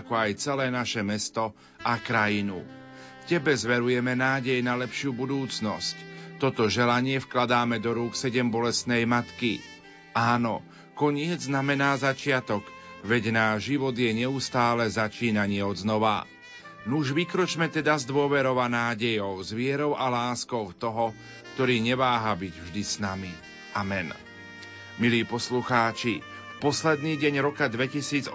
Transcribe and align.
ako 0.00 0.18
aj 0.18 0.30
celé 0.40 0.66
naše 0.74 1.04
mesto 1.06 1.54
a 1.82 1.98
krajinu. 2.02 2.62
Tebe 3.24 3.56
zverujeme 3.56 4.12
nádej 4.12 4.60
na 4.60 4.76
lepšiu 4.76 5.16
budúcnosť. 5.16 5.96
Toto 6.42 6.68
želanie 6.68 7.22
vkladáme 7.22 7.80
do 7.80 7.96
rúk 7.96 8.12
sedem 8.12 8.52
bolestnej 8.52 9.08
matky. 9.08 9.62
Áno, 10.12 10.60
koniec 10.92 11.46
znamená 11.46 11.96
začiatok, 11.96 12.66
veď 13.06 13.32
náš 13.32 13.72
život 13.72 13.96
je 13.96 14.12
neustále 14.12 14.84
začínanie 14.92 15.64
od 15.64 15.80
znova. 15.80 16.28
Nuž 16.84 17.16
vykročme 17.16 17.72
teda 17.72 17.96
s 17.96 18.04
dôverou 18.04 18.60
a 18.60 18.68
nádejou, 18.68 19.40
s 19.40 19.56
vierou 19.56 19.96
a 19.96 20.12
láskou 20.12 20.76
toho, 20.76 21.16
ktorý 21.56 21.80
neváha 21.80 22.36
byť 22.36 22.54
vždy 22.60 22.82
s 22.84 23.00
nami. 23.00 23.32
Amen. 23.72 24.12
Milí 25.00 25.24
poslucháči, 25.24 26.20
posledný 26.64 27.20
deň 27.20 27.44
roka 27.44 27.68
2018 27.68 28.32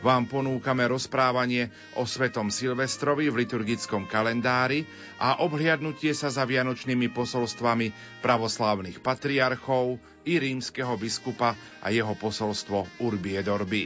vám 0.00 0.24
ponúkame 0.24 0.88
rozprávanie 0.88 1.68
o 2.00 2.08
Svetom 2.08 2.48
Silvestrovi 2.48 3.28
v 3.28 3.44
liturgickom 3.44 4.08
kalendári 4.08 4.88
a 5.20 5.44
obhliadnutie 5.44 6.16
sa 6.16 6.32
za 6.32 6.48
vianočnými 6.48 7.12
posolstvami 7.12 7.92
pravoslávnych 8.24 9.04
patriarchov 9.04 10.00
i 10.24 10.40
rímskeho 10.40 10.96
biskupa 10.96 11.52
a 11.84 11.92
jeho 11.92 12.16
posolstvo 12.16 13.04
Urbi 13.04 13.36
et 13.36 13.48
Orbi. 13.52 13.84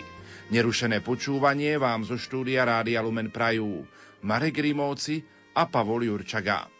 Nerušené 0.55 1.02
počúvanie 1.02 1.83
vám 1.83 2.07
zo 2.07 2.15
štúdia 2.15 2.63
Rádia 2.63 3.02
Lumen 3.02 3.35
prajú 3.35 3.83
Marek 4.23 4.63
Rimóci 4.63 5.19
a 5.59 5.66
Pavol 5.66 6.07
Jurčaga. 6.07 6.72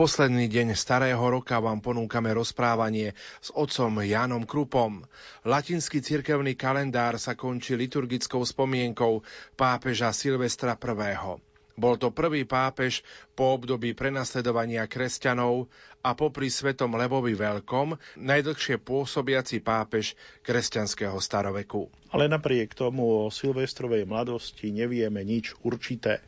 Posledný 0.00 0.48
deň 0.48 0.72
starého 0.72 1.20
roka 1.20 1.60
vám 1.60 1.84
ponúkame 1.84 2.32
rozprávanie 2.32 3.12
s 3.36 3.52
otcom 3.52 4.00
Jánom 4.00 4.48
Krupom. 4.48 5.04
Latinský 5.44 6.00
cirkevný 6.00 6.56
kalendár 6.56 7.20
sa 7.20 7.36
končí 7.36 7.76
liturgickou 7.76 8.40
spomienkou 8.40 9.20
pápeža 9.60 10.08
Silvestra 10.16 10.80
I. 10.80 11.36
Bol 11.76 12.00
to 12.00 12.16
prvý 12.16 12.48
pápež 12.48 13.04
po 13.36 13.60
období 13.60 13.92
prenasledovania 13.92 14.88
kresťanov 14.88 15.68
a 16.00 16.16
popri 16.16 16.48
svetom 16.48 16.96
Lebovi 16.96 17.36
Veľkom 17.36 17.92
najdlhšie 18.24 18.80
pôsobiaci 18.80 19.60
pápež 19.60 20.16
kresťanského 20.40 21.20
staroveku. 21.20 21.92
Ale 22.16 22.24
napriek 22.24 22.72
tomu 22.72 23.04
o 23.04 23.28
Silvestrovej 23.28 24.08
mladosti 24.08 24.72
nevieme 24.72 25.20
nič 25.28 25.52
určité. 25.60 26.24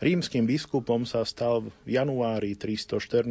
Rímským 0.00 0.48
biskupom 0.48 1.04
sa 1.04 1.28
stal 1.28 1.60
v 1.84 2.00
januári 2.00 2.56
314. 2.56 3.28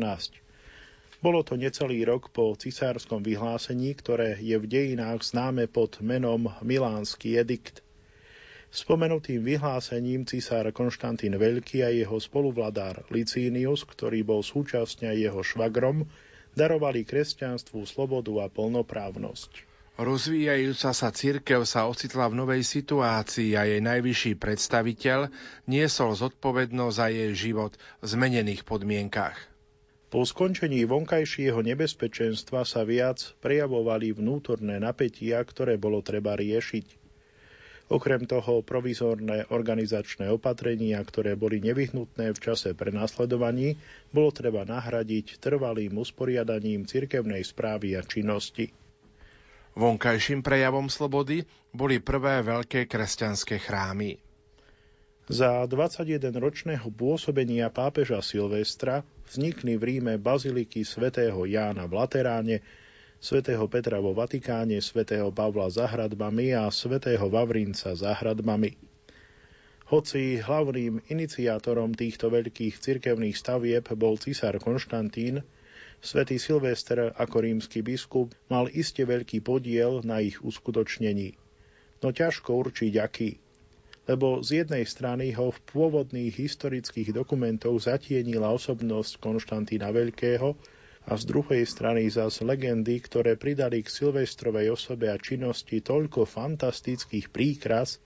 Bolo 1.17 1.41
to 1.41 1.57
necelý 1.57 2.05
rok 2.05 2.29
po 2.29 2.53
cisárskom 2.53 3.25
vyhlásení, 3.25 3.97
ktoré 3.97 4.37
je 4.37 4.53
v 4.53 4.69
dejinách 4.69 5.25
známe 5.25 5.65
pod 5.65 5.97
menom 5.97 6.45
Milánsky 6.61 7.41
edikt. 7.41 7.81
Spomenutým 8.69 9.41
vyhlásením 9.41 10.29
cisár 10.29 10.69
Konštantín 10.69 11.33
Veľký 11.41 11.81
a 11.81 11.89
jeho 11.89 12.21
spoluvladár 12.21 13.01
Licínius, 13.09 13.81
ktorý 13.89 14.21
bol 14.21 14.45
súčasne 14.45 15.09
jeho 15.17 15.41
švagrom, 15.41 16.05
darovali 16.53 17.01
kresťanstvu 17.01 17.81
slobodu 17.89 18.45
a 18.45 18.47
plnoprávnosť. 18.47 19.68
Rozvíjajúca 19.99 20.95
sa 20.95 21.11
cirkev 21.11 21.67
sa 21.67 21.83
ocitla 21.83 22.31
v 22.31 22.39
novej 22.39 22.63
situácii 22.63 23.59
a 23.59 23.67
jej 23.67 23.83
najvyšší 23.83 24.39
predstaviteľ 24.39 25.27
niesol 25.67 26.15
zodpovednosť 26.15 26.95
za 26.95 27.07
jej 27.11 27.35
život 27.35 27.75
v 27.99 28.05
zmenených 28.07 28.63
podmienkach. 28.63 29.35
Po 30.07 30.23
skončení 30.23 30.87
vonkajšieho 30.87 31.59
nebezpečenstva 31.59 32.63
sa 32.63 32.87
viac 32.87 33.35
prejavovali 33.43 34.15
vnútorné 34.15 34.79
napätia, 34.79 35.43
ktoré 35.43 35.75
bolo 35.75 35.99
treba 35.99 36.39
riešiť. 36.39 36.95
Okrem 37.91 38.23
toho 38.23 38.63
provizorné 38.63 39.51
organizačné 39.51 40.31
opatrenia, 40.31 41.03
ktoré 41.03 41.35
boli 41.35 41.59
nevyhnutné 41.59 42.31
v 42.31 42.39
čase 42.39 42.71
prenasledovaní, 42.71 43.75
bolo 44.15 44.31
treba 44.31 44.63
nahradiť 44.63 45.43
trvalým 45.43 45.99
usporiadaním 45.99 46.87
cirkevnej 46.87 47.43
správy 47.43 47.99
a 47.99 48.01
činnosti. 48.07 48.71
Vonkajším 49.79 50.43
prejavom 50.43 50.91
slobody 50.91 51.47
boli 51.71 52.03
prvé 52.03 52.43
veľké 52.43 52.83
kresťanské 52.83 53.63
chrámy. 53.63 54.19
Za 55.31 55.63
21-ročného 55.71 56.91
pôsobenia 56.91 57.71
pápeža 57.71 58.19
Silvestra 58.19 59.07
vznikli 59.31 59.79
v 59.79 59.83
Ríme 59.87 60.19
baziliky 60.19 60.83
svätého 60.83 61.47
Jána 61.47 61.87
v 61.87 61.95
Lateráne, 61.95 62.59
svätého 63.23 63.63
Petra 63.71 64.03
vo 64.03 64.11
Vatikáne, 64.11 64.83
svätého 64.83 65.31
Pavla 65.31 65.71
za 65.71 65.87
hradbami 65.87 66.51
a 66.59 66.67
svätého 66.75 67.31
Vavrinca 67.31 67.95
za 67.95 68.11
hradbami. 68.19 68.75
Hoci 69.95 70.43
hlavným 70.43 71.07
iniciátorom 71.07 71.95
týchto 71.95 72.27
veľkých 72.27 72.83
cirkevných 72.83 73.37
stavieb 73.39 73.87
bol 73.95 74.19
cisár 74.19 74.59
Konštantín, 74.59 75.39
svätý 75.99 76.39
Silvester 76.39 77.11
ako 77.15 77.43
rímsky 77.43 77.83
biskup 77.83 78.35
mal 78.47 78.67
iste 78.71 79.03
veľký 79.05 79.43
podiel 79.43 80.03
na 80.03 80.19
ich 80.23 80.39
uskutočnení. 80.41 81.35
No 81.99 82.15
ťažko 82.15 82.55
určiť 82.55 82.93
aký 82.99 83.31
lebo 84.09 84.41
z 84.41 84.65
jednej 84.65 84.89
strany 84.89 85.29
ho 85.37 85.53
v 85.53 85.59
pôvodných 85.69 86.33
historických 86.33 87.13
dokumentoch 87.13 87.77
zatienila 87.77 88.49
osobnosť 88.49 89.21
Konštantína 89.21 89.93
Veľkého, 89.93 90.57
a 91.09 91.17
z 91.17 91.25
druhej 91.25 91.65
strany 91.65 92.05
zas 92.05 92.37
legendy, 92.45 93.01
ktoré 93.01 93.33
pridali 93.33 93.81
k 93.81 93.89
Silvestrovej 93.89 94.77
osobe 94.77 95.09
a 95.09 95.17
činnosti 95.17 95.81
toľko 95.81 96.29
fantastických 96.29 97.33
príkras, 97.33 97.97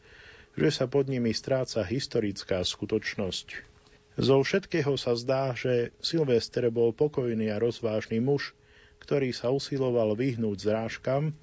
že 0.55 0.69
sa 0.71 0.87
pod 0.87 1.11
nimi 1.11 1.35
stráca 1.35 1.83
historická 1.83 2.63
skutočnosť. 2.63 3.72
Zo 4.13 4.45
všetkého 4.45 4.93
sa 4.97 5.17
zdá, 5.17 5.57
že 5.57 5.93
Silvester 5.97 6.69
bol 6.69 6.93
pokojný 6.93 7.49
a 7.49 7.57
rozvážny 7.57 8.21
muž, 8.21 8.53
ktorý 9.01 9.33
sa 9.33 9.49
usiloval 9.49 10.13
vyhnúť 10.13 10.69
zrážkam 10.69 11.33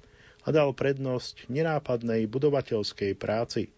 a 0.41 0.49
dal 0.49 0.71
prednosť 0.71 1.51
nenápadnej 1.51 2.25
budovateľskej 2.31 3.13
práci. 3.19 3.69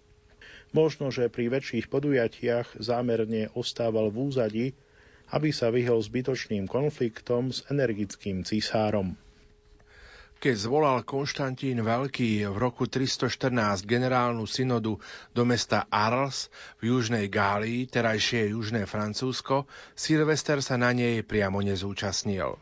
Možno, 0.74 1.10
že 1.10 1.30
pri 1.30 1.50
väčších 1.54 1.90
podujatiach 1.90 2.82
zámerne 2.82 3.50
ostával 3.54 4.10
v 4.10 4.18
úzadi 4.30 4.68
aby 5.34 5.50
sa 5.50 5.74
vyhol 5.74 5.98
zbytočným 5.98 6.70
konfliktom 6.70 7.50
s 7.50 7.66
energickým 7.74 8.46
cisárom. 8.46 9.18
Keď 10.44 10.60
zvolal 10.60 11.08
Konštantín 11.08 11.80
Veľký 11.80 12.44
v 12.52 12.58
roku 12.60 12.84
314 12.84 13.88
generálnu 13.88 14.44
synodu 14.44 15.00
do 15.32 15.44
mesta 15.48 15.88
Arles 15.88 16.52
v 16.84 16.92
južnej 16.92 17.32
Gálii, 17.32 17.88
terajšie 17.88 18.52
južné 18.52 18.84
Francúzsko, 18.84 19.72
Silvester 19.96 20.60
sa 20.60 20.76
na 20.76 20.92
nej 20.92 21.24
priamo 21.24 21.64
nezúčastnil. 21.64 22.60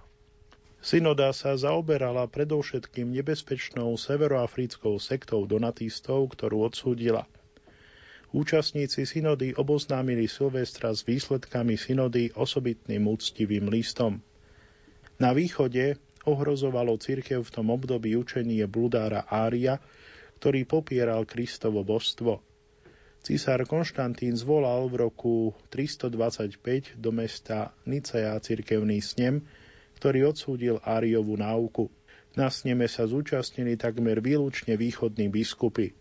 Synoda 0.78 1.34
sa 1.34 1.58
zaoberala 1.58 2.30
predovšetkým 2.30 3.18
nebezpečnou 3.18 3.98
severoafrickou 3.98 5.02
sektou 5.02 5.50
donatistov, 5.50 6.38
ktorú 6.38 6.70
odsúdila– 6.70 7.26
Účastníci 8.32 9.04
synody 9.04 9.52
oboznámili 9.60 10.24
Silvestra 10.24 10.96
s 10.96 11.04
výsledkami 11.04 11.76
synody 11.76 12.32
osobitným 12.32 13.04
úctivým 13.12 13.68
listom. 13.68 14.24
Na 15.20 15.36
východe 15.36 16.00
ohrozovalo 16.26 16.98
cirkev 17.02 17.46
v 17.46 17.54
tom 17.54 17.74
období 17.74 18.14
učenie 18.18 18.66
bludára 18.70 19.26
Ária, 19.26 19.82
ktorý 20.42 20.66
popieral 20.66 21.26
Kristovo 21.26 21.86
božstvo. 21.86 22.42
Cisár 23.22 23.62
Konštantín 23.70 24.34
zvolal 24.34 24.90
v 24.90 25.06
roku 25.06 25.54
325 25.70 26.98
do 26.98 27.14
mesta 27.14 27.70
Nicea 27.86 28.34
cirkevný 28.42 28.98
snem, 28.98 29.46
ktorý 30.02 30.34
odsúdil 30.34 30.82
Áriovú 30.82 31.38
náuku. 31.38 31.94
Na 32.34 32.50
sneme 32.50 32.90
sa 32.90 33.06
zúčastnili 33.06 33.78
takmer 33.78 34.18
výlučne 34.26 34.74
východní 34.74 35.30
biskupy. 35.30 35.94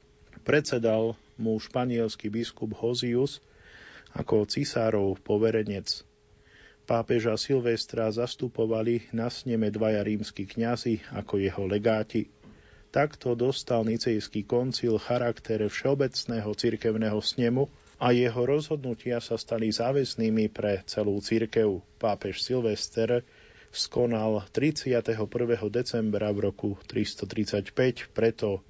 Predsedal 0.49 1.13
mu 1.37 1.61
španielský 1.61 2.33
biskup 2.33 2.73
Hozius 2.81 3.45
ako 4.17 4.49
cisárov 4.49 5.21
poverenec. 5.21 6.10
Pápeža 6.91 7.39
Silvestra 7.39 8.11
zastupovali 8.11 9.07
na 9.15 9.31
sneme 9.31 9.71
dvaja 9.71 10.03
rímsky 10.03 10.43
kňazi 10.43 11.07
ako 11.15 11.39
jeho 11.39 11.63
legáti. 11.71 12.27
Takto 12.91 13.39
dostal 13.39 13.87
Nicejský 13.87 14.43
koncil 14.43 14.99
charakter 14.99 15.63
všeobecného 15.71 16.51
cirkevného 16.51 17.23
snemu 17.23 17.71
a 18.03 18.11
jeho 18.11 18.43
rozhodnutia 18.43 19.23
sa 19.23 19.39
stali 19.39 19.71
záväznými 19.71 20.51
pre 20.51 20.83
celú 20.91 21.23
cirkev. 21.23 21.79
Pápež 22.03 22.43
Silvester 22.43 23.23
skonal 23.71 24.43
31. 24.51 25.15
decembra 25.71 26.35
v 26.35 26.51
roku 26.51 26.75
335, 26.91 28.11
preto 28.11 28.67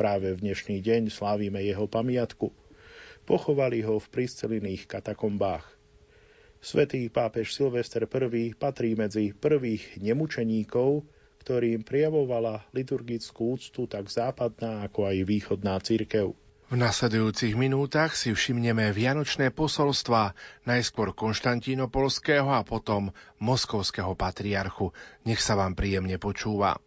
Práve 0.00 0.32
v 0.32 0.48
dnešný 0.48 0.80
deň 0.80 1.12
slávime 1.12 1.60
jeho 1.60 1.84
pamiatku. 1.84 2.48
Pochovali 3.28 3.84
ho 3.84 4.00
v 4.00 4.06
prisceliných 4.08 4.88
katakombách. 4.88 5.79
Svetý 6.60 7.08
pápež 7.08 7.56
Silvester 7.56 8.04
I 8.04 8.52
patrí 8.52 8.92
medzi 8.92 9.32
prvých 9.32 9.96
nemučeníkov, 9.96 11.08
ktorým 11.40 11.80
prijavovala 11.80 12.68
liturgickú 12.76 13.56
úctu 13.56 13.88
tak 13.88 14.12
západná 14.12 14.84
ako 14.84 15.08
aj 15.08 15.16
východná 15.24 15.80
církev. 15.80 16.36
V 16.70 16.78
nasledujúcich 16.78 17.58
minútach 17.58 18.14
si 18.14 18.30
všimneme 18.30 18.94
vianočné 18.94 19.50
posolstva, 19.50 20.38
najskôr 20.68 21.16
Konštantínopolského 21.16 22.46
a 22.46 22.62
potom 22.62 23.10
moskovského 23.42 24.14
patriarchu. 24.14 24.94
Nech 25.26 25.42
sa 25.42 25.58
vám 25.58 25.74
príjemne 25.74 26.14
počúva. 26.20 26.78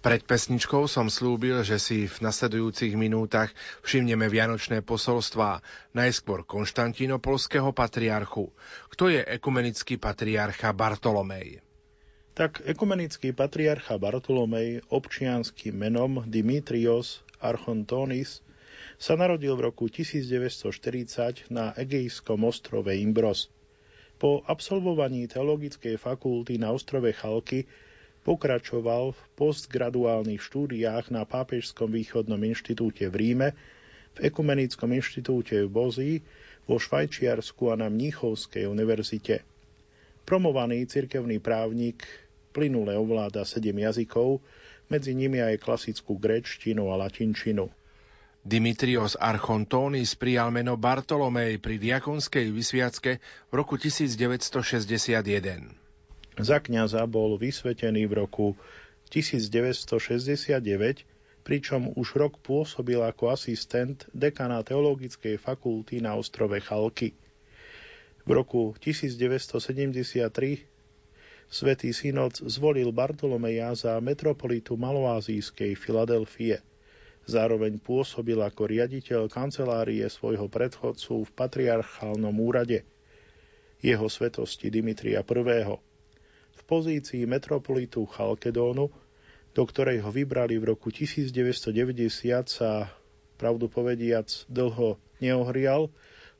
Pred 0.00 0.24
pesničkou 0.24 0.88
som 0.88 1.12
slúbil, 1.12 1.60
že 1.60 1.76
si 1.76 2.08
v 2.08 2.16
nasledujúcich 2.24 2.96
minútach 2.96 3.52
všimneme 3.84 4.32
vianočné 4.32 4.80
posolstvá, 4.80 5.60
najskôr 5.92 6.48
Konštantínopolského 6.48 7.68
patriarchu. 7.76 8.48
Kto 8.88 9.12
je 9.12 9.20
ekumenický 9.20 10.00
patriarcha 10.00 10.72
Bartolomej? 10.72 11.60
tak 12.40 12.64
ekumenický 12.64 13.36
patriarcha 13.36 14.00
Bartolomej 14.00 14.80
občianským 14.88 15.76
menom 15.76 16.24
Dimitrios 16.24 17.20
Archontonis 17.36 18.40
sa 18.96 19.12
narodil 19.12 19.60
v 19.60 19.68
roku 19.68 19.92
1940 19.92 21.52
na 21.52 21.76
egejskom 21.76 22.40
ostrove 22.48 22.96
Imbros. 22.96 23.52
Po 24.16 24.40
absolvovaní 24.48 25.28
teologickej 25.28 26.00
fakulty 26.00 26.56
na 26.56 26.72
ostrove 26.72 27.12
Chalky 27.12 27.68
pokračoval 28.24 29.16
v 29.16 29.20
postgraduálnych 29.36 30.40
štúdiách 30.40 31.08
na 31.08 31.24
Pápežskom 31.24 31.88
východnom 31.88 32.40
inštitúte 32.44 33.08
v 33.08 33.14
Ríme, 33.16 33.48
v 34.16 34.18
Ekumenickom 34.28 34.92
inštitúte 34.92 35.64
v 35.64 35.70
Bozí, 35.70 36.12
vo 36.68 36.76
Švajčiarsku 36.76 37.72
a 37.72 37.80
na 37.80 37.88
Mníchovskej 37.88 38.68
univerzite. 38.68 39.42
Promovaný 40.28 40.84
cirkevný 40.86 41.40
právnik 41.40 42.04
plynule 42.52 42.94
ovláda 42.94 43.42
sedem 43.42 43.82
jazykov, 43.82 44.38
medzi 44.90 45.14
nimi 45.14 45.38
aj 45.38 45.62
klasickú 45.62 46.18
grečtinu 46.18 46.90
a 46.90 46.98
latinčinu. 46.98 47.70
Dimitrios 48.40 49.20
Archontónis 49.20 50.16
prijal 50.16 50.48
meno 50.48 50.80
Bartolomej 50.80 51.60
pri 51.60 51.76
diakonskej 51.76 52.48
vysviacke 52.48 53.20
v 53.20 53.52
roku 53.52 53.76
1961. 53.76 55.89
Za 56.40 56.58
kňaza 56.58 57.04
bol 57.04 57.36
vysvetený 57.36 58.08
v 58.08 58.12
roku 58.24 58.46
1969, 59.12 60.56
pričom 61.44 61.92
už 61.94 62.08
rok 62.16 62.40
pôsobil 62.40 63.00
ako 63.00 63.32
asistent 63.36 64.08
dekana 64.16 64.64
Teologickej 64.64 65.36
fakulty 65.36 66.00
na 66.00 66.16
ostrove 66.16 66.56
Chalky. 66.64 67.12
V 68.24 68.30
roku 68.32 68.72
1973 68.80 70.64
Svetý 71.50 71.90
synod 71.90 72.38
zvolil 72.40 72.94
Bartolomeja 72.94 73.74
za 73.74 73.98
metropolitu 73.98 74.78
maloázijskej 74.78 75.74
Filadelfie– 75.76 76.62
Zároveň 77.30 77.78
pôsobil 77.78 78.34
ako 78.42 78.66
riaditeľ 78.66 79.28
kancelárie 79.30 80.02
svojho 80.08 80.48
predchodcu 80.48 81.22
v 81.22 81.30
patriarchálnom 81.30 82.32
úrade 82.40 82.82
jeho 83.80 84.10
svetosti 84.10 84.66
Dimitria 84.66 85.22
I. 85.22 85.89
V 86.60 86.62
pozícii 86.68 87.24
metropolitu 87.24 88.04
Chalkedónu, 88.04 88.92
do 89.56 89.62
ktorej 89.64 90.04
ho 90.04 90.12
vybrali 90.12 90.60
v 90.60 90.76
roku 90.76 90.92
1990, 90.92 91.72
sa, 92.44 92.92
pravdu 93.40 93.72
povediac, 93.72 94.28
dlho 94.52 95.00
neohrial, 95.24 95.88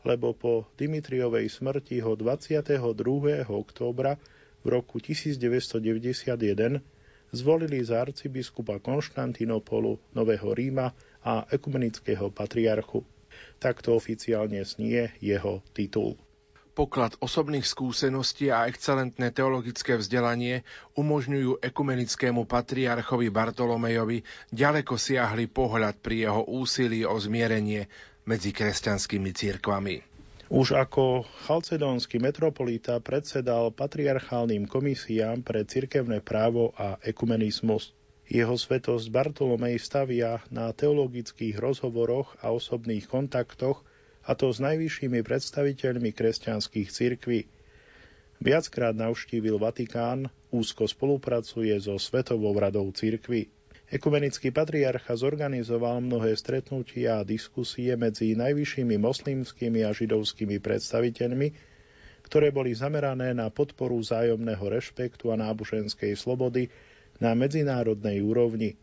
lebo 0.05 0.37
po 0.37 0.69
Dimitriovej 0.77 1.49
smrti 1.49 2.05
ho 2.05 2.13
22. 2.21 3.49
októbra 3.49 4.21
v 4.61 4.67
roku 4.69 5.01
1991 5.01 6.85
zvolili 7.33 7.81
za 7.81 8.05
arcibiskupa 8.05 8.77
Konštantinopolu, 8.77 9.97
Nového 10.13 10.53
Ríma 10.53 10.93
a 11.25 11.49
ekumenického 11.49 12.29
patriarchu. 12.29 13.01
Takto 13.57 13.97
oficiálne 13.97 14.61
snie 14.69 15.17
jeho 15.25 15.65
titul. 15.73 16.21
Poklad 16.81 17.13
osobných 17.21 17.69
skúseností 17.69 18.49
a 18.49 18.65
excelentné 18.65 19.29
teologické 19.37 20.01
vzdelanie 20.01 20.65
umožňujú 20.97 21.61
ekumenickému 21.61 22.49
patriarchovi 22.49 23.29
Bartolomejovi 23.29 24.25
ďaleko 24.49 24.97
siahly 24.97 25.45
pohľad 25.45 26.01
pri 26.01 26.25
jeho 26.25 26.41
úsilí 26.49 27.05
o 27.05 27.13
zmierenie 27.21 27.85
medzi 28.25 28.57
kresťanskými 28.57 29.29
cirkvami. 29.29 30.01
Už 30.49 30.73
ako 30.73 31.29
chalcedónsky 31.45 32.17
metropolita 32.17 32.97
predsedal 33.05 33.77
patriarchálnym 33.77 34.65
komisiám 34.65 35.45
pre 35.45 35.69
cirkevné 35.69 36.25
právo 36.25 36.73
a 36.81 36.97
ekumenizmus. 37.05 37.93
Jeho 38.25 38.57
svetosť 38.57 39.05
Bartolomej 39.13 39.77
stavia 39.85 40.41
na 40.49 40.73
teologických 40.73 41.61
rozhovoroch 41.61 42.41
a 42.41 42.57
osobných 42.57 43.05
kontaktoch, 43.05 43.85
a 44.31 44.39
to 44.39 44.55
s 44.55 44.63
najvyššími 44.63 45.27
predstaviteľmi 45.27 46.15
kresťanských 46.15 46.87
cirkví. 46.87 47.51
Viackrát 48.39 48.95
navštívil 48.95 49.59
Vatikán, 49.59 50.31
úzko 50.55 50.87
spolupracuje 50.87 51.75
so 51.83 51.99
Svetovou 51.99 52.55
radou 52.55 52.87
cirkví. 52.95 53.51
Ekumenický 53.91 54.55
patriarcha 54.55 55.19
zorganizoval 55.19 55.99
mnohé 55.99 56.39
stretnutia 56.39 57.19
a 57.19 57.27
diskusie 57.27 57.99
medzi 57.99 58.39
najvyššími 58.39 58.95
moslimskými 59.03 59.83
a 59.83 59.91
židovskými 59.91 60.63
predstaviteľmi, 60.63 61.49
ktoré 62.23 62.55
boli 62.55 62.71
zamerané 62.71 63.35
na 63.35 63.51
podporu 63.51 63.99
vzájomného 63.99 64.63
rešpektu 64.63 65.35
a 65.35 65.37
náboženskej 65.43 66.15
slobody 66.15 66.71
na 67.19 67.35
medzinárodnej 67.35 68.23
úrovni. 68.23 68.79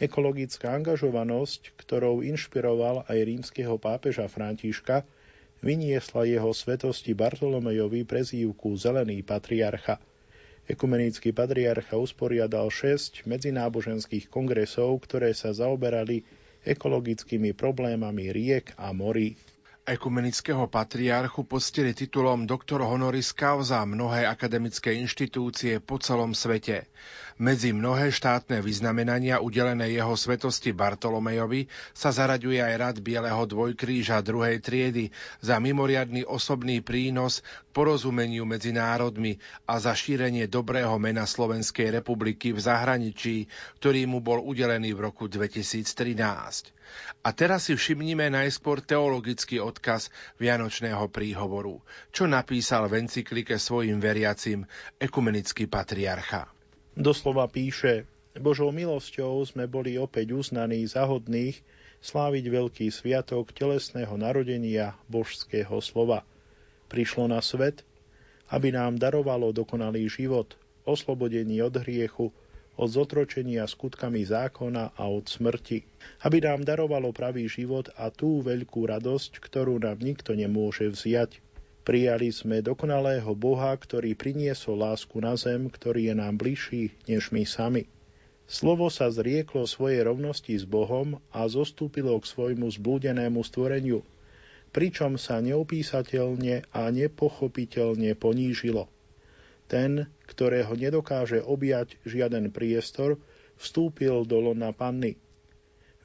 Ekologická 0.00 0.72
angažovanosť, 0.80 1.76
ktorou 1.76 2.24
inšpiroval 2.24 3.04
aj 3.04 3.18
rímskeho 3.20 3.76
pápeža 3.76 4.26
Františka, 4.32 5.04
vyniesla 5.60 6.24
jeho 6.24 6.56
svetosti 6.56 7.12
Bartolomejovi 7.12 8.08
prezývku 8.08 8.72
Zelený 8.80 9.20
patriarcha– 9.20 10.00
Ekumenický 10.70 11.34
patriarcha 11.34 11.98
usporiadal 11.98 12.70
šesť 12.70 13.26
medzináboženských 13.26 14.30
kongresov, 14.30 15.02
ktoré 15.02 15.34
sa 15.34 15.50
zaoberali 15.50 16.22
ekologickými 16.62 17.58
problémami 17.58 18.30
riek 18.30 18.78
a 18.78 18.94
morí. 18.94 19.34
Ekumenického 19.90 20.70
patriarchu 20.70 21.42
poctili 21.42 21.90
titulom 21.90 22.46
doktor 22.46 22.78
honoris 22.86 23.34
causa 23.34 23.82
mnohé 23.82 24.22
akademické 24.22 24.94
inštitúcie 24.94 25.82
po 25.82 25.98
celom 25.98 26.30
svete. 26.30 26.86
Medzi 27.42 27.74
mnohé 27.74 28.14
štátne 28.14 28.62
vyznamenania 28.62 29.42
udelené 29.42 29.90
jeho 29.90 30.14
svetosti 30.14 30.70
Bartolomejovi 30.70 31.66
sa 31.90 32.14
zaraďuje 32.14 32.62
aj 32.62 32.74
rad 32.78 32.96
Bieleho 33.02 33.42
dvojkríža 33.50 34.22
druhej 34.22 34.62
triedy 34.62 35.10
za 35.42 35.58
mimoriadný 35.58 36.22
osobný 36.22 36.86
prínos 36.86 37.42
k 37.42 37.68
porozumeniu 37.74 38.46
medzi 38.46 38.70
národmi 38.70 39.42
a 39.66 39.82
za 39.82 39.90
šírenie 39.90 40.46
dobrého 40.46 40.94
mena 41.02 41.26
Slovenskej 41.26 41.98
republiky 41.98 42.54
v 42.54 42.62
zahraničí, 42.62 43.50
ktorý 43.82 44.06
mu 44.06 44.22
bol 44.22 44.38
udelený 44.38 44.94
v 44.94 45.10
roku 45.10 45.26
2013. 45.26 46.78
A 47.20 47.36
teraz 47.36 47.68
si 47.68 47.76
všimnime 47.76 48.32
najskôr 48.32 48.80
teologický 48.80 49.60
odkaz 49.60 50.08
Vianočného 50.40 51.06
príhovoru, 51.12 51.82
čo 52.14 52.24
napísal 52.24 52.88
v 52.88 53.04
encyklike 53.04 53.60
svojim 53.60 54.00
veriacim 54.00 54.64
ekumenický 54.96 55.68
patriarcha. 55.68 56.48
Doslova 56.96 57.46
píše, 57.46 58.08
Božou 58.38 58.70
milosťou 58.70 59.42
sme 59.42 59.66
boli 59.66 59.98
opäť 59.98 60.32
uznaní 60.32 60.86
za 60.86 61.02
hodných 61.02 61.58
sláviť 62.00 62.44
veľký 62.48 62.86
sviatok 62.88 63.52
telesného 63.52 64.16
narodenia 64.16 64.96
božského 65.10 65.76
slova. 65.84 66.24
Prišlo 66.88 67.28
na 67.28 67.44
svet, 67.44 67.84
aby 68.48 68.74
nám 68.74 68.98
darovalo 68.98 69.52
dokonalý 69.52 70.08
život, 70.10 70.56
oslobodení 70.88 71.60
od 71.62 71.76
hriechu, 71.84 72.32
od 72.80 72.88
zotročenia 72.88 73.68
skutkami 73.68 74.24
zákona 74.24 74.96
a 74.96 75.04
od 75.04 75.28
smrti, 75.28 75.84
aby 76.24 76.40
nám 76.40 76.64
darovalo 76.64 77.12
pravý 77.12 77.44
život 77.44 77.92
a 78.00 78.08
tú 78.08 78.40
veľkú 78.40 78.88
radosť, 78.88 79.36
ktorú 79.36 79.84
nám 79.84 80.00
nikto 80.00 80.32
nemôže 80.32 80.88
vziať. 80.88 81.44
Prijali 81.84 82.32
sme 82.32 82.64
dokonalého 82.64 83.36
Boha, 83.36 83.76
ktorý 83.76 84.16
priniesol 84.16 84.80
lásku 84.80 85.20
na 85.20 85.36
zem, 85.36 85.68
ktorý 85.68 86.08
je 86.08 86.14
nám 86.16 86.40
bližší 86.40 86.96
než 87.04 87.28
my 87.36 87.44
sami. 87.44 87.84
Slovo 88.48 88.88
sa 88.88 89.12
zrieklo 89.12 89.68
svojej 89.68 90.00
rovnosti 90.02 90.56
s 90.56 90.64
Bohom 90.64 91.20
a 91.30 91.46
zostúpilo 91.46 92.16
k 92.18 92.26
svojmu 92.26 92.66
zblúdenému 92.66 93.44
stvoreniu, 93.44 94.02
pričom 94.72 95.20
sa 95.20 95.38
neopísateľne 95.44 96.66
a 96.72 96.82
nepochopiteľne 96.90 98.16
ponížilo. 98.16 98.88
Ten, 99.70 100.10
ktorého 100.30 100.70
nedokáže 100.78 101.42
objať 101.42 101.98
žiaden 102.06 102.54
priestor, 102.54 103.18
vstúpil 103.58 104.22
do 104.24 104.38
lona 104.38 104.70
panny. 104.70 105.18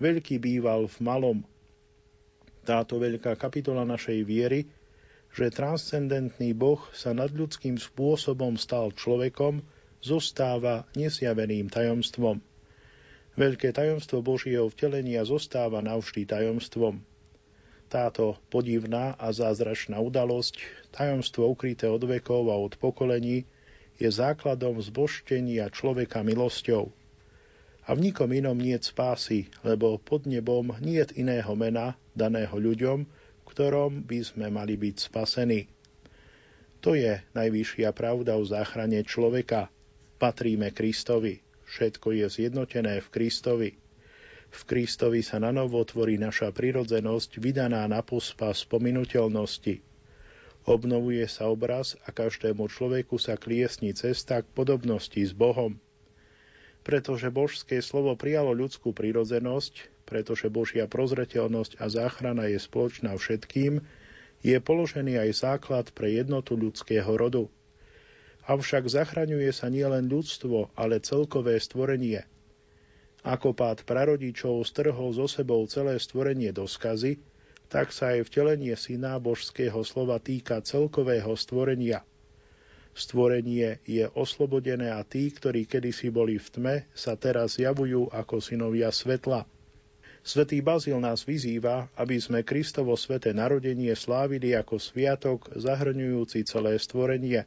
Veľký 0.01 0.41
býval 0.41 0.89
v 0.89 0.97
malom. 1.05 1.37
Táto 2.65 2.97
veľká 2.97 3.37
kapitola 3.37 3.85
našej 3.85 4.25
viery 4.25 4.65
že 5.35 5.51
transcendentný 5.51 6.55
Boh 6.55 6.79
sa 6.95 7.11
nadľudským 7.11 7.75
spôsobom 7.75 8.55
stal 8.55 8.95
človekom, 8.95 9.67
zostáva 9.99 10.87
nesjaveným 10.95 11.67
tajomstvom. 11.67 12.39
Veľké 13.35 13.75
tajomstvo 13.75 14.23
Božieho 14.23 14.71
vtelenia 14.71 15.27
zostáva 15.27 15.83
navždy 15.83 16.23
tajomstvom. 16.23 17.03
Táto 17.91 18.39
podivná 18.47 19.19
a 19.19 19.35
zázračná 19.35 19.99
udalosť, 19.99 20.63
tajomstvo 20.95 21.51
ukryté 21.51 21.91
od 21.91 22.07
vekov 22.07 22.47
a 22.47 22.55
od 22.55 22.79
pokolení, 22.79 23.43
je 23.95 24.09
základom 24.11 24.79
zboštenia 24.83 25.71
človeka 25.71 26.21
milosťou. 26.21 26.91
A 27.85 27.93
v 27.93 27.99
nikom 28.09 28.33
inom 28.33 28.57
nie 28.57 28.75
spásy, 28.81 29.47
lebo 29.61 30.01
pod 30.01 30.25
nebom 30.25 30.73
nie 30.81 31.05
iného 31.15 31.53
mena 31.53 31.93
daného 32.17 32.57
ľuďom, 32.57 33.05
ktorom 33.45 34.03
by 34.03 34.19
sme 34.25 34.47
mali 34.49 34.73
byť 34.75 34.95
spasení. 34.97 35.69
To 36.81 36.97
je 36.97 37.21
najvyššia 37.33 37.93
pravda 37.93 38.37
o 38.37 38.43
záchrane 38.45 39.01
človeka. 39.05 39.69
Patríme 40.17 40.73
Kristovi. 40.73 41.41
Všetko 41.65 42.13
je 42.13 42.25
zjednotené 42.29 43.01
v 43.01 43.07
Kristovi. 43.09 43.69
V 44.53 44.61
Kristovi 44.63 45.25
sa 45.25 45.41
na 45.41 45.49
novo 45.49 45.81
tvorí 45.81 46.15
naša 46.21 46.53
prirodzenosť, 46.53 47.41
vydaná 47.41 47.85
na 47.89 48.05
pospa 48.05 48.53
spominuteľnosti. 48.53 49.94
Obnovuje 50.65 51.21
sa 51.29 51.45
obraz 51.47 51.93
a 52.03 52.09
každému 52.09 52.65
človeku 52.67 53.21
sa 53.21 53.37
kliesní 53.37 53.93
cesta 53.93 54.41
k 54.41 54.47
podobnosti 54.57 55.21
s 55.21 55.29
Bohom. 55.29 55.77
Pretože 56.81 57.29
božské 57.29 57.81
slovo 57.85 58.17
prijalo 58.17 58.53
ľudskú 58.53 58.93
prirodzenosť, 58.93 60.05
pretože 60.09 60.49
Božia 60.49 60.89
prozreteľnosť 60.89 61.81
a 61.81 61.85
záchrana 61.89 62.49
je 62.49 62.57
spoločná 62.57 63.13
všetkým, 63.13 63.81
je 64.41 64.57
položený 64.61 65.21
aj 65.21 65.29
základ 65.41 65.85
pre 65.93 66.13
jednotu 66.13 66.57
ľudského 66.57 67.09
rodu. 67.09 67.49
Avšak 68.45 68.85
zachraňuje 68.89 69.49
sa 69.49 69.69
nielen 69.69 70.05
ľudstvo, 70.09 70.73
ale 70.77 71.01
celkové 71.01 71.57
stvorenie– 71.57 72.25
ako 73.25 73.57
pád 73.57 73.89
prarodičov 73.89 74.61
strhol 74.69 75.09
zo 75.09 75.25
sebou 75.25 75.65
celé 75.65 75.97
stvorenie 75.97 76.53
do 76.53 76.69
skazy, 76.69 77.17
tak 77.69 77.91
sa 77.91 78.13
aj 78.13 78.29
vtelenie 78.29 78.73
syna 78.77 79.17
božského 79.17 79.81
slova 79.81 80.21
týka 80.21 80.61
celkového 80.61 81.33
stvorenia. 81.33 82.05
Stvorenie 82.95 83.83
je 83.83 84.07
oslobodené 84.15 84.87
a 84.87 85.03
tí, 85.03 85.27
ktorí 85.27 85.67
kedysi 85.67 86.07
boli 86.07 86.39
v 86.39 86.47
tme, 86.47 86.75
sa 86.95 87.19
teraz 87.19 87.59
javujú 87.59 88.07
ako 88.07 88.39
synovia 88.39 88.87
svetla. 88.87 89.43
Svetý 90.25 90.63
Bazil 90.63 90.97
nás 90.97 91.21
vyzýva, 91.21 91.91
aby 91.99 92.17
sme 92.17 92.41
Kristovo 92.41 92.97
sveté 92.97 93.29
narodenie 93.35 93.93
slávili 93.93 94.57
ako 94.57 94.81
sviatok 94.81 95.53
zahrňujúci 95.53 96.47
celé 96.49 96.81
stvorenie, 96.81 97.45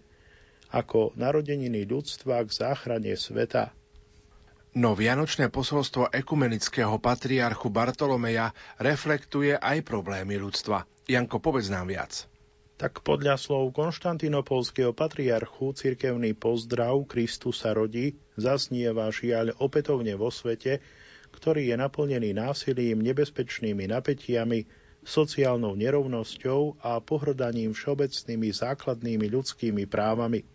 ako 0.70 1.16
narodeniny 1.18 1.88
ľudstva 1.88 2.44
k 2.44 2.50
záchrane 2.54 3.16
sveta. 3.18 3.74
No 4.78 4.94
vianočné 4.94 5.50
posolstvo 5.50 6.06
ekumenického 6.14 7.02
patriarchu 7.02 7.66
Bartolomeja 7.66 8.54
reflektuje 8.78 9.58
aj 9.58 9.82
problémy 9.82 10.38
ľudstva. 10.38 10.86
Janko, 11.02 11.42
povedz 11.42 11.66
nám 11.66 11.90
viac. 11.90 12.30
Tak 12.78 13.02
podľa 13.02 13.42
slov 13.42 13.74
konštantinopolského 13.74 14.94
patriarchu 14.94 15.74
cirkevný 15.74 16.38
pozdrav 16.38 16.94
Kristus 17.10 17.66
sa 17.66 17.74
rodí 17.74 18.22
zaznieva 18.38 19.10
žiaľ 19.10 19.50
opätovne 19.58 20.14
vo 20.14 20.30
svete, 20.30 20.78
ktorý 21.34 21.74
je 21.74 21.74
naplnený 21.74 22.30
násilím, 22.38 23.02
nebezpečnými 23.02 23.90
napätiami, 23.90 24.62
sociálnou 25.02 25.74
nerovnosťou 25.74 26.86
a 26.86 27.02
pohrdaním 27.02 27.74
všeobecnými 27.74 28.54
základnými 28.54 29.26
ľudskými 29.26 29.90
právami– 29.90 30.46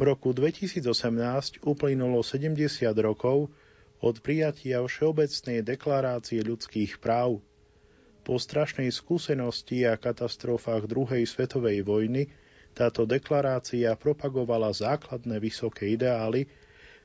v 0.00 0.08
roku 0.08 0.32
2018 0.32 1.60
uplynulo 1.60 2.24
70 2.24 2.56
rokov 3.04 3.52
od 4.00 4.16
prijatia 4.24 4.80
Všeobecnej 4.80 5.60
deklarácie 5.60 6.40
ľudských 6.40 6.96
práv. 7.04 7.44
Po 8.24 8.40
strašnej 8.40 8.88
skúsenosti 8.96 9.84
a 9.84 10.00
katastrofách 10.00 10.88
druhej 10.88 11.28
svetovej 11.28 11.84
vojny 11.84 12.32
táto 12.72 13.04
deklarácia 13.04 13.92
propagovala 13.92 14.72
základné 14.72 15.36
vysoké 15.36 15.92
ideály, 15.92 16.48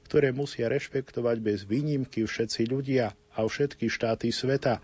ktoré 0.07 0.31
musia 0.31 0.71
rešpektovať 0.71 1.43
bez 1.43 1.67
výnimky 1.67 2.23
všetci 2.23 2.63
ľudia 2.71 3.11
a 3.35 3.43
všetky 3.43 3.91
štáty 3.91 4.31
sveta. 4.31 4.79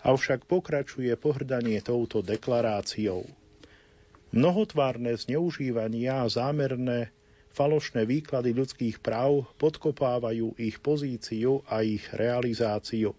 Avšak 0.00 0.48
pokračuje 0.48 1.12
pohrdanie 1.20 1.76
touto 1.84 2.24
deklaráciou. 2.24 3.28
Mnohotvárne 4.32 5.12
zneužívania 5.12 6.24
a 6.24 6.32
zámerné 6.32 7.12
Falošné 7.54 8.02
výklady 8.02 8.50
ľudských 8.50 8.98
práv 8.98 9.46
podkopávajú 9.62 10.58
ich 10.58 10.82
pozíciu 10.82 11.62
a 11.70 11.86
ich 11.86 12.02
realizáciu. 12.10 13.14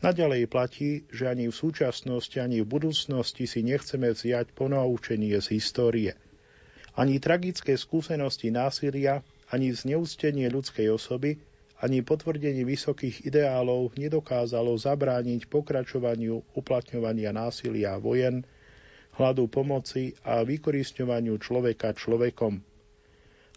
Naďalej 0.00 0.48
platí, 0.48 1.04
že 1.12 1.28
ani 1.28 1.52
v 1.52 1.56
súčasnosti, 1.56 2.40
ani 2.40 2.64
v 2.64 2.72
budúcnosti 2.72 3.44
si 3.44 3.60
nechceme 3.60 4.16
vziať 4.16 4.56
ponaučenie 4.56 5.36
z 5.44 5.60
histórie. 5.60 6.16
Ani 6.96 7.20
tragické 7.20 7.76
skúsenosti 7.76 8.48
násilia, 8.48 9.20
ani 9.52 9.76
zneústenie 9.76 10.48
ľudskej 10.48 10.88
osoby, 10.88 11.36
ani 11.84 12.00
potvrdenie 12.00 12.64
vysokých 12.64 13.28
ideálov 13.28 13.92
nedokázalo 14.00 14.72
zabrániť 14.72 15.52
pokračovaniu 15.52 16.56
uplatňovania 16.56 17.28
násilia 17.36 18.00
vojen, 18.00 18.40
hladu 19.20 19.52
pomoci 19.52 20.16
a 20.24 20.40
vykorisťovaniu 20.40 21.36
človeka 21.36 21.92
človekom 21.92 22.72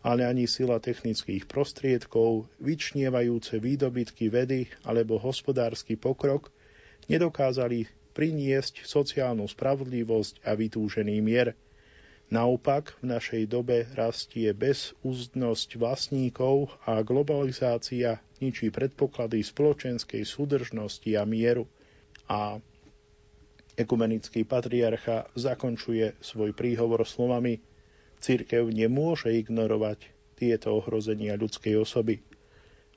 ale 0.07 0.23
ani 0.23 0.47
sila 0.47 0.79
technických 0.79 1.51
prostriedkov, 1.51 2.47
vyčnievajúce 2.63 3.59
výdobytky 3.59 4.31
vedy 4.31 4.71
alebo 4.87 5.19
hospodársky 5.19 5.99
pokrok 5.99 6.47
nedokázali 7.11 7.91
priniesť 8.15 8.87
sociálnu 8.87 9.51
spravodlivosť 9.51 10.47
a 10.47 10.55
vytúžený 10.55 11.19
mier. 11.19 11.59
Naopak, 12.31 12.95
v 13.03 13.19
našej 13.19 13.51
dobe 13.51 13.83
rastie 13.99 14.55
bezúzdnosť 14.55 15.75
vlastníkov 15.75 16.71
a 16.87 17.03
globalizácia 17.03 18.23
ničí 18.39 18.71
predpoklady 18.71 19.43
spoločenskej 19.43 20.23
súdržnosti 20.23 21.07
a 21.19 21.23
mieru. 21.27 21.67
A 22.31 22.59
ekumenický 23.75 24.47
patriarcha 24.47 25.27
zakončuje 25.35 26.15
svoj 26.23 26.51
príhovor 26.55 27.03
slovami 27.03 27.59
Církev 28.17 28.69
nemôže 28.73 29.29
ignorovať 29.29 30.09
tieto 30.37 30.77
ohrozenia 30.77 31.37
ľudskej 31.37 31.77
osoby, 31.77 32.21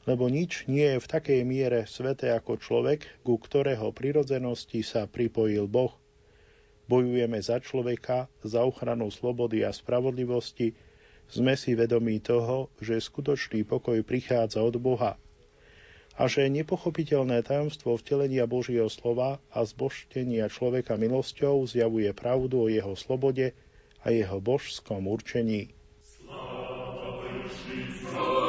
lebo 0.09 0.29
nič 0.33 0.65
nie 0.69 0.97
je 0.97 0.99
v 1.01 1.11
takej 1.11 1.41
miere 1.45 1.85
sveté 1.85 2.33
ako 2.33 2.57
človek, 2.57 3.05
ku 3.25 3.37
ktorého 3.37 3.93
prirodzenosti 3.93 4.81
sa 4.81 5.05
pripojil 5.05 5.69
Boh. 5.69 5.93
Bojujeme 6.89 7.39
za 7.39 7.63
človeka, 7.63 8.27
za 8.43 8.65
ochranu 8.65 9.09
slobody 9.09 9.63
a 9.63 9.71
spravodlivosti, 9.71 10.75
sme 11.31 11.55
si 11.55 11.79
vedomí 11.79 12.19
toho, 12.19 12.75
že 12.83 12.99
skutočný 12.99 13.63
pokoj 13.63 14.03
prichádza 14.03 14.59
od 14.67 14.83
Boha 14.83 15.15
a 16.21 16.29
že 16.29 16.53
nepochopiteľné 16.53 17.41
tajomstvo 17.47 17.97
vtelenia 17.97 18.45
Božieho 18.45 18.93
slova 18.93 19.41
a 19.49 19.65
zboštenia 19.65 20.53
človeka 20.53 21.01
milosťou 21.01 21.65
zjavuje 21.65 22.13
pravdu 22.13 22.67
o 22.67 22.69
jeho 22.69 22.93
slobode, 22.93 23.57
a 24.05 24.11
jeho 24.11 24.41
božskom 24.41 25.07
určení. 25.07 25.69
Po 28.11 28.40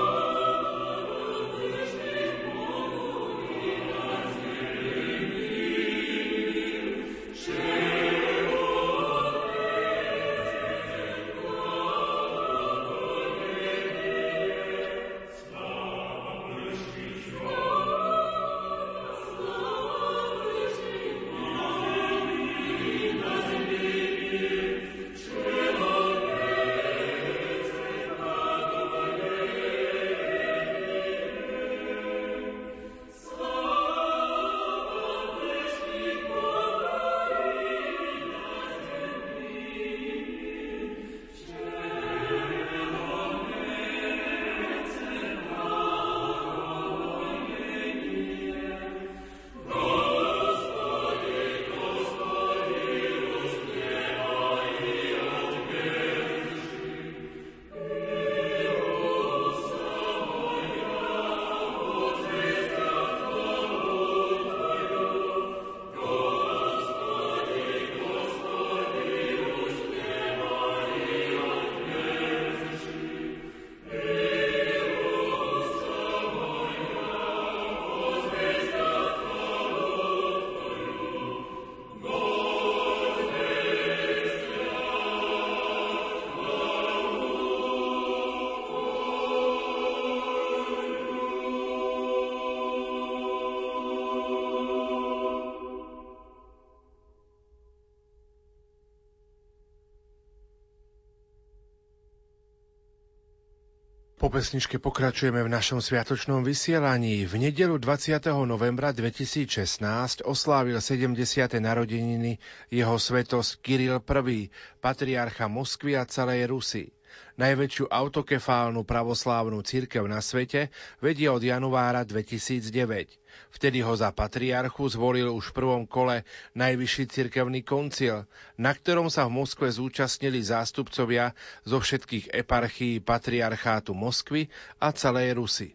pesničke 104.32 104.80
pokračujeme 104.80 105.44
v 105.44 105.52
našom 105.52 105.84
sviatočnom 105.84 106.40
vysielaní. 106.48 107.28
V 107.28 107.36
nedelu 107.36 107.76
20. 107.76 108.16
novembra 108.48 108.96
2016 108.96 109.84
oslávil 110.24 110.80
70. 110.80 111.20
narodeniny 111.60 112.40
jeho 112.72 112.96
svetosť 112.96 113.60
Kiril 113.60 114.00
I, 114.00 114.48
patriarcha 114.80 115.52
Moskvy 115.52 116.00
a 116.00 116.08
celej 116.08 116.48
Rusy. 116.48 116.96
Najväčšiu 117.40 117.90
autokefálnu 117.90 118.84
pravoslávnu 118.84 119.64
církev 119.64 120.04
na 120.06 120.20
svete 120.20 120.70
vedie 121.00 121.32
od 121.32 121.42
januára 121.42 122.04
2009. 122.04 123.18
Vtedy 123.52 123.80
ho 123.82 123.94
za 123.96 124.12
patriarchu 124.12 124.88
zvolil 124.92 125.32
už 125.32 125.52
v 125.52 125.58
prvom 125.64 125.84
kole 125.88 126.28
najvyšší 126.54 127.04
cirkevný 127.08 127.64
koncil, 127.64 128.28
na 128.60 128.72
ktorom 128.76 129.08
sa 129.08 129.26
v 129.26 129.42
Moskve 129.42 129.72
zúčastnili 129.72 130.44
zástupcovia 130.44 131.32
zo 131.64 131.80
všetkých 131.80 132.36
eparchií 132.36 133.00
patriarchátu 133.00 133.96
Moskvy 133.96 134.52
a 134.80 134.92
celej 134.92 135.40
Rusy. 135.40 135.70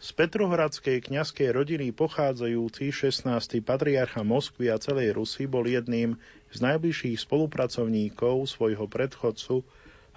Z 0.00 0.16
Petrohradskej 0.16 1.12
kňazskej 1.12 1.52
rodiny 1.52 1.92
pochádzajúci 1.92 2.88
16. 2.88 3.60
patriarcha 3.60 4.24
Moskvy 4.24 4.72
a 4.72 4.80
celej 4.80 5.12
Rusy 5.12 5.44
bol 5.44 5.68
jedným 5.68 6.16
z 6.48 6.58
najbližších 6.64 7.20
spolupracovníkov 7.20 8.48
svojho 8.48 8.88
predchodcu 8.88 9.60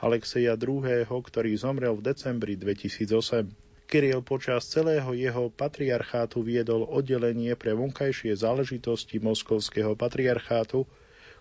Alexeja 0.03 0.59
II., 0.59 1.07
ktorý 1.07 1.55
zomrel 1.55 1.95
v 1.95 2.11
decembri 2.11 2.59
2008. 2.59 3.87
Kirill 3.87 4.19
počas 4.19 4.67
celého 4.67 5.15
jeho 5.15 5.47
patriarchátu 5.47 6.43
viedol 6.43 6.83
oddelenie 6.83 7.55
pre 7.55 7.71
vonkajšie 7.71 8.35
záležitosti 8.35 9.23
moskovského 9.23 9.95
patriarchátu, 9.95 10.83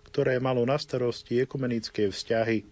ktoré 0.07 0.39
malo 0.39 0.63
na 0.63 0.79
starosti 0.79 1.43
ekumenické 1.43 2.07
vzťahy. 2.07 2.63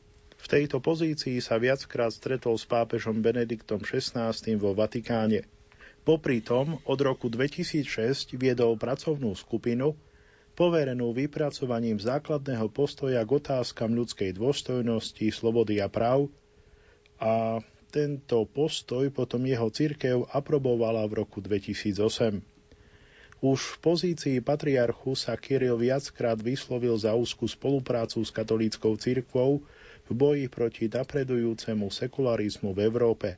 V 0.42 0.46
tejto 0.48 0.80
pozícii 0.80 1.44
sa 1.44 1.60
viackrát 1.60 2.16
stretol 2.16 2.56
s 2.56 2.64
pápežom 2.64 3.20
Benediktom 3.20 3.84
XVI 3.84 4.32
vo 4.56 4.72
Vatikáne. 4.72 5.44
Popri 6.08 6.40
tom 6.40 6.80
od 6.88 7.00
roku 7.04 7.28
2006 7.28 8.40
viedol 8.40 8.80
pracovnú 8.80 9.36
skupinu, 9.36 9.94
poverenú 10.54 11.12
vypracovaním 11.12 11.96
základného 11.96 12.68
postoja 12.68 13.22
k 13.22 13.32
otázkam 13.34 13.92
ľudskej 13.92 14.36
dôstojnosti, 14.36 15.26
slobody 15.30 15.80
a 15.80 15.88
práv 15.88 16.28
a 17.18 17.62
tento 17.90 18.48
postoj 18.48 19.08
potom 19.10 19.44
jeho 19.44 19.68
cirkev 19.68 20.26
aprobovala 20.30 21.04
v 21.06 21.22
roku 21.22 21.38
2008. 21.38 22.40
Už 23.42 23.58
v 23.58 23.78
pozícii 23.82 24.38
patriarchu 24.40 25.14
sa 25.14 25.34
Kiril 25.34 25.74
viackrát 25.76 26.38
vyslovil 26.38 26.94
za 26.96 27.12
úzku 27.12 27.46
spoluprácu 27.46 28.22
s 28.22 28.30
katolíckou 28.30 28.94
cirkvou 28.96 29.66
v 30.06 30.12
boji 30.12 30.46
proti 30.46 30.86
napredujúcemu 30.86 31.90
sekularizmu 31.90 32.70
v 32.70 32.80
Európe. 32.82 33.30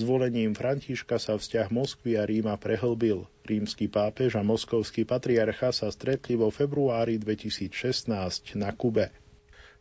Zvolením 0.00 0.56
Františka 0.56 1.20
sa 1.20 1.36
vzťah 1.36 1.68
Moskvy 1.68 2.16
a 2.16 2.24
Ríma 2.24 2.56
prehlbil. 2.56 3.28
Rímsky 3.44 3.84
pápež 3.84 4.40
a 4.40 4.42
moskovský 4.42 5.04
patriarcha 5.04 5.76
sa 5.76 5.92
stretli 5.92 6.40
vo 6.40 6.48
februári 6.48 7.20
2016 7.20 8.08
na 8.56 8.72
Kube. 8.72 9.12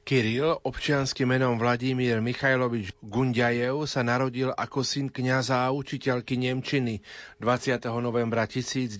Kiril, 0.03 0.60
občianským 0.65 1.32
menom 1.32 1.55
Vladimír 1.55 2.19
Michajlovič 2.19 2.97
Gunďajev, 2.99 3.88
sa 3.88 4.03
narodil 4.03 4.51
ako 4.51 4.84
syn 4.84 5.08
kňaza 5.08 5.63
a 5.63 5.71
učiteľky 5.71 6.36
Nemčiny 6.36 6.99
20. 7.39 7.79
novembra 8.03 8.43
1946 8.43 8.99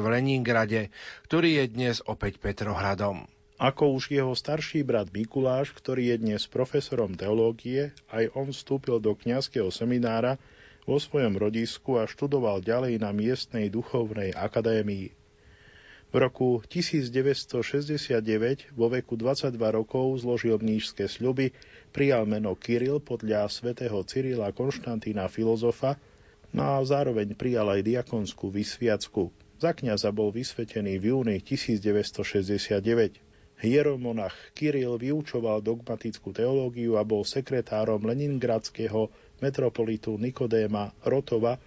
v 0.00 0.06
Leningrade, 0.08 0.88
ktorý 1.28 1.60
je 1.60 1.64
dnes 1.68 2.00
opäť 2.08 2.40
Petrohradom. 2.40 3.33
Ako 3.54 3.94
už 3.94 4.10
jeho 4.10 4.34
starší 4.34 4.82
brat 4.82 5.14
Mikuláš, 5.14 5.70
ktorý 5.78 6.10
je 6.10 6.16
dnes 6.18 6.42
profesorom 6.50 7.14
teológie, 7.14 7.94
aj 8.10 8.34
on 8.34 8.50
vstúpil 8.50 8.98
do 8.98 9.14
kňazského 9.14 9.70
seminára 9.70 10.42
vo 10.82 10.98
svojom 10.98 11.38
rodisku 11.38 12.02
a 12.02 12.10
študoval 12.10 12.66
ďalej 12.66 12.98
na 12.98 13.14
miestnej 13.14 13.70
duchovnej 13.70 14.34
akadémii. 14.34 15.14
V 16.10 16.14
roku 16.18 16.66
1969 16.66 18.74
vo 18.74 18.90
veku 18.90 19.14
22 19.14 19.54
rokov 19.54 20.26
zložil 20.26 20.58
mnížské 20.58 21.06
sľuby, 21.06 21.54
prijal 21.94 22.26
meno 22.26 22.58
Kiril 22.58 22.98
podľa 22.98 23.46
svätého 23.46 24.02
Cyrila 24.02 24.50
Konštantína 24.50 25.30
filozofa, 25.30 25.94
no 26.50 26.74
a 26.74 26.82
zároveň 26.82 27.38
prijal 27.38 27.70
aj 27.70 27.86
diakonskú 27.86 28.50
vysviacku. 28.50 29.30
Za 29.62 29.78
kniaza 29.78 30.10
bol 30.10 30.34
vysvetený 30.34 30.98
v 30.98 31.14
júni 31.14 31.38
1969. 31.38 33.33
Hieromonach 33.62 34.34
Kiril 34.52 34.98
vyučoval 34.98 35.62
dogmatickú 35.62 36.34
teológiu 36.34 36.98
a 36.98 37.06
bol 37.06 37.22
sekretárom 37.22 38.02
leningradského 38.02 39.08
metropolitu 39.38 40.18
Nikodéma 40.18 40.90
Rotova, 41.06 41.60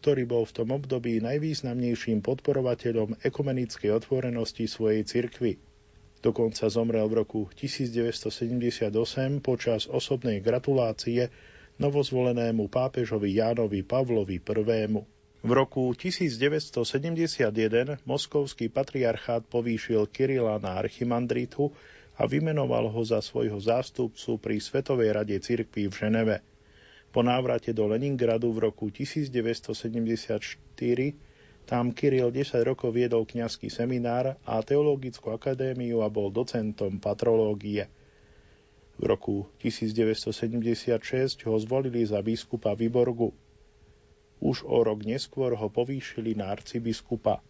ktorý 0.00 0.24
bol 0.24 0.48
v 0.48 0.54
tom 0.56 0.68
období 0.74 1.20
najvýznamnejším 1.20 2.24
podporovateľom 2.24 3.20
ekumenickej 3.20 3.90
otvorenosti 3.92 4.64
svojej 4.64 5.04
cirkvy. 5.04 5.60
Dokonca 6.20 6.68
zomrel 6.68 7.08
v 7.08 7.24
roku 7.24 7.40
1978 7.56 8.92
počas 9.40 9.88
osobnej 9.88 10.44
gratulácie 10.44 11.32
novozvolenému 11.80 12.68
pápežovi 12.68 13.40
Jánovi 13.40 13.80
Pavlovi 13.80 14.36
I. 14.36 15.19
V 15.40 15.56
roku 15.56 15.96
1971 15.96 18.04
moskovský 18.04 18.68
patriarchát 18.68 19.40
povýšil 19.48 20.04
Kirila 20.12 20.60
na 20.60 20.76
archimandritu 20.76 21.72
a 22.20 22.28
vymenoval 22.28 22.92
ho 22.92 23.00
za 23.00 23.24
svojho 23.24 23.56
zástupcu 23.56 24.36
pri 24.36 24.60
Svetovej 24.60 25.16
rade 25.16 25.32
cirkví 25.40 25.88
v 25.88 25.96
Ženeve. 25.96 26.36
Po 27.08 27.24
návrate 27.24 27.72
do 27.72 27.88
Leningradu 27.88 28.52
v 28.52 28.68
roku 28.68 28.92
1974 28.92 30.60
tam 31.64 31.96
Kiril 31.96 32.28
10 32.28 32.60
rokov 32.60 32.92
viedol 32.92 33.24
kňazský 33.24 33.72
seminár 33.72 34.36
a 34.44 34.60
teologickú 34.60 35.32
akadémiu 35.32 36.04
a 36.04 36.12
bol 36.12 36.28
docentom 36.28 37.00
patrológie. 37.00 37.88
V 39.00 39.08
roku 39.08 39.48
1976 39.64 41.48
ho 41.48 41.56
zvolili 41.56 42.04
za 42.04 42.20
biskupa 42.20 42.76
Vyborgu. 42.76 43.32
Už 44.40 44.64
o 44.64 44.80
rok 44.80 45.04
neskôr 45.04 45.52
ho 45.52 45.68
povýšili 45.68 46.32
na 46.32 46.48
arcibiskupa. 46.48 47.44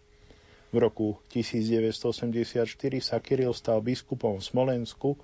V 0.71 0.79
roku 0.79 1.19
1984 1.31 2.67
sa 2.99 3.19
Kiril 3.19 3.51
stal 3.51 3.83
biskupom 3.83 4.39
v 4.39 4.43
Smolensku 4.43 5.19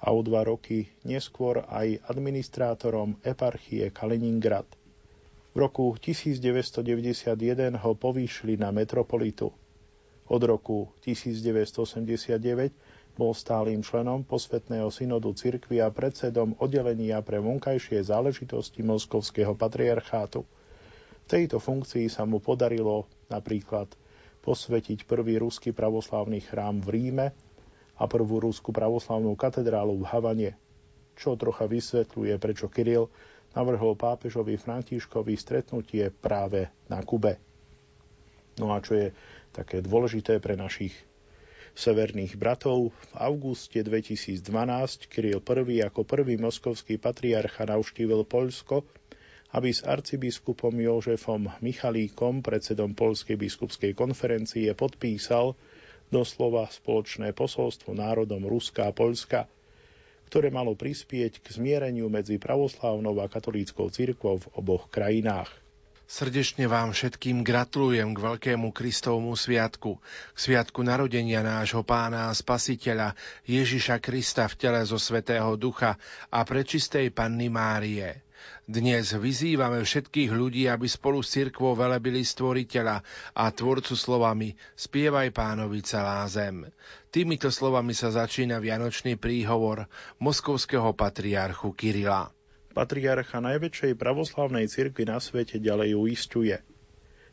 a 0.00 0.12
o 0.12 0.20
dva 0.24 0.44
roky 0.44 0.88
neskôr 1.04 1.64
aj 1.68 2.00
administrátorom 2.08 3.20
eparchie 3.24 3.92
Kaliningrad. 3.92 4.68
V 5.52 5.56
roku 5.60 5.96
1991 5.98 7.82
ho 7.82 7.92
povýšili 7.96 8.60
na 8.60 8.70
metropolitu. 8.70 9.52
Od 10.28 10.42
roku 10.44 10.92
1989 11.02 12.72
bol 13.18 13.34
stálym 13.34 13.82
členom 13.82 14.22
posvetného 14.22 14.92
synodu 14.92 15.32
cirkvi 15.32 15.80
a 15.80 15.90
predsedom 15.90 16.54
oddelenia 16.60 17.18
pre 17.24 17.40
vonkajšie 17.40 18.04
záležitosti 18.04 18.84
Moskovského 18.84 19.56
patriarchátu. 19.56 20.44
Tejto 21.28 21.60
funkcii 21.60 22.08
sa 22.08 22.24
mu 22.24 22.40
podarilo 22.40 23.04
napríklad 23.28 23.92
posvetiť 24.40 25.04
prvý 25.04 25.36
ruský 25.36 25.76
pravoslavný 25.76 26.40
chrám 26.40 26.80
v 26.80 26.88
Ríme 26.88 27.26
a 28.00 28.04
prvú 28.08 28.40
rúsku 28.40 28.72
pravoslavnú 28.72 29.36
katedrálu 29.36 30.00
v 30.00 30.08
Havane, 30.08 30.50
čo 31.20 31.36
trocha 31.36 31.68
vysvetľuje, 31.68 32.32
prečo 32.40 32.72
Kiril 32.72 33.12
navrhol 33.52 33.92
pápežovi 33.92 34.56
Františkovi 34.56 35.36
stretnutie 35.36 36.08
práve 36.08 36.72
na 36.88 37.04
Kube. 37.04 37.36
No 38.56 38.72
a 38.72 38.80
čo 38.80 38.96
je 38.96 39.12
také 39.52 39.84
dôležité 39.84 40.40
pre 40.40 40.56
našich 40.56 40.96
severných 41.76 42.34
bratov, 42.34 42.90
v 42.90 43.12
auguste 43.14 43.84
2012 43.84 44.40
Kiril 45.06 45.38
I 45.44 45.78
ako 45.84 46.02
prvý 46.02 46.40
moskovský 46.40 46.96
patriarcha 46.96 47.68
navštívil 47.68 48.24
Poľsko, 48.24 48.82
aby 49.56 49.72
s 49.72 49.80
arcibiskupom 49.80 50.76
Jožefom 50.76 51.48
Michalíkom, 51.64 52.44
predsedom 52.44 52.92
Polskej 52.92 53.40
biskupskej 53.40 53.96
konferencie, 53.96 54.68
podpísal 54.76 55.56
doslova 56.12 56.68
spoločné 56.68 57.32
posolstvo 57.32 57.96
národom 57.96 58.44
Ruska 58.44 58.88
a 58.88 58.92
Poľska, 58.92 59.48
ktoré 60.28 60.52
malo 60.52 60.76
prispieť 60.76 61.40
k 61.40 61.46
zmiereniu 61.56 62.12
medzi 62.12 62.36
pravoslávnou 62.36 63.16
a 63.24 63.32
katolíckou 63.32 63.88
cirkvou 63.88 64.36
v 64.44 64.46
oboch 64.60 64.92
krajinách. 64.92 65.48
Srdečne 66.08 66.64
vám 66.72 66.96
všetkým 66.96 67.44
gratulujem 67.44 68.16
k 68.16 68.24
veľkému 68.24 68.72
Kristovmu 68.72 69.36
sviatku, 69.36 70.00
k 70.32 70.38
sviatku 70.40 70.80
narodenia 70.80 71.44
nášho 71.44 71.84
pána 71.84 72.32
a 72.32 72.36
spasiteľa 72.36 73.12
Ježiša 73.44 74.00
Krista 74.00 74.48
v 74.48 74.56
tele 74.56 74.80
zo 74.88 74.96
Svetého 74.96 75.52
Ducha 75.60 76.00
a 76.32 76.40
prečistej 76.48 77.12
Panny 77.12 77.52
Márie. 77.52 78.27
Dnes 78.68 79.16
vyzývame 79.16 79.80
všetkých 79.80 80.28
ľudí, 80.28 80.68
aby 80.68 80.84
spolu 80.84 81.24
s 81.24 81.32
cirkvou 81.32 81.72
velebili 81.72 82.20
stvoriteľa 82.20 83.00
a 83.32 83.44
tvorcu 83.48 83.96
slovami 83.96 84.52
Spievaj 84.76 85.32
pánovi 85.32 85.80
celá 85.80 86.22
zem. 86.28 86.68
Týmito 87.08 87.48
slovami 87.48 87.96
sa 87.96 88.12
začína 88.12 88.60
vianočný 88.60 89.16
príhovor 89.16 89.88
moskovského 90.20 90.92
patriarchu 90.92 91.72
Kirila. 91.72 92.28
Patriarcha 92.76 93.40
najväčšej 93.40 93.96
pravoslavnej 93.96 94.68
cirkvi 94.68 95.08
na 95.08 95.16
svete 95.16 95.56
ďalej 95.56 95.96
uistuje. 95.96 96.60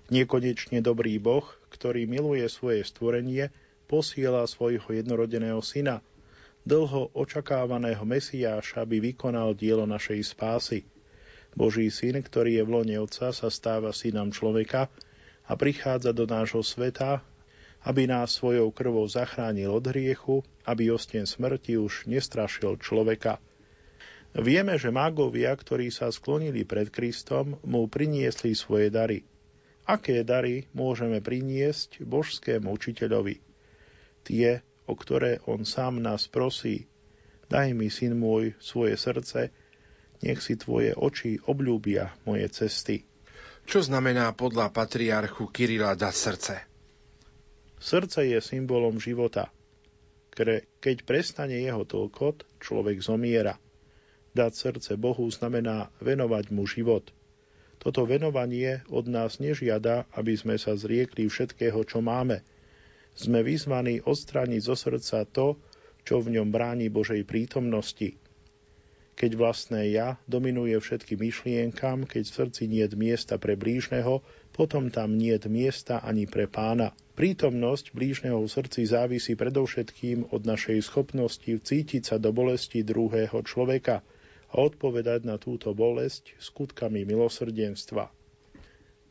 Nekonečne 0.08 0.80
dobrý 0.80 1.20
Boh, 1.20 1.44
ktorý 1.68 2.08
miluje 2.08 2.48
svoje 2.48 2.88
stvorenie, 2.88 3.52
posiela 3.92 4.48
svojho 4.48 4.88
jednorodeného 4.88 5.60
syna, 5.60 6.00
dlho 6.66 7.14
očakávaného 7.14 8.02
Mesiáša, 8.02 8.88
aby 8.88 9.14
vykonal 9.14 9.54
dielo 9.54 9.86
našej 9.86 10.24
spásy. 10.26 10.88
Boží 11.56 11.88
syn, 11.88 12.20
ktorý 12.20 12.60
je 12.60 12.64
v 12.68 12.74
lone 12.76 12.96
Otca, 13.00 13.32
sa 13.32 13.48
stáva 13.48 13.96
synom 13.96 14.28
človeka 14.30 14.92
a 15.48 15.54
prichádza 15.56 16.12
do 16.12 16.28
nášho 16.28 16.60
sveta, 16.60 17.24
aby 17.88 18.12
nás 18.12 18.36
svojou 18.36 18.76
krvou 18.76 19.08
zachránil 19.08 19.72
od 19.72 19.88
hriechu, 19.88 20.44
aby 20.68 20.92
osten 20.92 21.24
smrti 21.24 21.80
už 21.80 22.12
nestrašil 22.12 22.76
človeka. 22.82 23.40
Vieme, 24.36 24.76
že 24.76 24.92
mágovia, 24.92 25.56
ktorí 25.56 25.96
sa 25.96 26.12
sklonili 26.12 26.68
pred 26.68 26.92
Kristom, 26.92 27.56
mu 27.64 27.88
priniesli 27.88 28.52
svoje 28.52 28.92
dary. 28.92 29.24
Aké 29.88 30.28
dary 30.28 30.68
môžeme 30.76 31.24
priniesť 31.24 32.04
božskému 32.04 32.68
učiteľovi? 32.68 33.40
Tie, 34.28 34.60
o 34.90 34.94
ktoré 34.98 35.40
on 35.48 35.64
sám 35.64 36.04
nás 36.04 36.28
prosí. 36.28 36.90
Daj 37.48 37.78
mi, 37.78 37.88
syn 37.94 38.18
môj, 38.18 38.58
svoje 38.58 38.98
srdce, 38.98 39.54
nech 40.24 40.40
si 40.40 40.56
tvoje 40.56 40.96
oči 40.96 41.42
obľúbia 41.44 42.14
moje 42.24 42.48
cesty. 42.54 43.04
Čo 43.66 43.82
znamená 43.82 44.30
podľa 44.38 44.70
patriarchu 44.70 45.50
Kirila 45.50 45.98
dať 45.98 46.16
srdce? 46.16 46.56
Srdce 47.82 48.30
je 48.30 48.40
symbolom 48.40 49.02
života. 49.02 49.50
Keď 50.80 51.08
prestane 51.08 51.58
jeho 51.64 51.88
toľkot, 51.88 52.62
človek 52.62 53.00
zomiera. 53.02 53.58
Dať 54.36 54.52
srdce 54.52 54.92
Bohu 55.00 55.26
znamená 55.32 55.88
venovať 56.04 56.52
mu 56.52 56.68
život. 56.68 57.10
Toto 57.80 58.04
venovanie 58.04 58.84
od 58.92 59.08
nás 59.08 59.40
nežiada, 59.40 60.04
aby 60.12 60.36
sme 60.36 60.60
sa 60.60 60.76
zriekli 60.76 61.32
všetkého, 61.32 61.80
čo 61.88 62.04
máme. 62.04 62.44
Sme 63.16 63.48
vyzvaní 63.48 64.04
odstrániť 64.04 64.62
zo 64.62 64.76
srdca 64.76 65.24
to, 65.30 65.56
čo 66.04 66.20
v 66.20 66.36
ňom 66.36 66.52
bráni 66.52 66.92
Božej 66.92 67.24
prítomnosti. 67.24 68.20
Keď 69.16 69.32
vlastné 69.40 69.96
ja 69.96 70.20
dominuje 70.28 70.76
všetkým 70.76 71.24
myšlienkam, 71.24 72.04
keď 72.04 72.24
v 72.28 72.36
srdci 72.36 72.62
nie 72.68 72.84
je 72.84 73.00
miesta 73.00 73.40
pre 73.40 73.56
blížneho, 73.56 74.20
potom 74.52 74.92
tam 74.92 75.16
nie 75.16 75.32
je 75.32 75.48
miesta 75.48 76.04
ani 76.04 76.28
pre 76.28 76.52
pána. 76.52 76.92
Prítomnosť 77.16 77.96
blížneho 77.96 78.44
v 78.44 78.52
srdci 78.52 78.84
závisí 78.84 79.40
predovšetkým 79.40 80.36
od 80.36 80.44
našej 80.44 80.84
schopnosti 80.84 81.48
vcítiť 81.48 82.04
sa 82.04 82.20
do 82.20 82.36
bolesti 82.36 82.84
druhého 82.84 83.40
človeka 83.48 84.04
a 84.52 84.56
odpovedať 84.60 85.24
na 85.24 85.40
túto 85.40 85.72
bolesť 85.72 86.36
skutkami 86.36 87.08
milosrdenstva. 87.08 88.12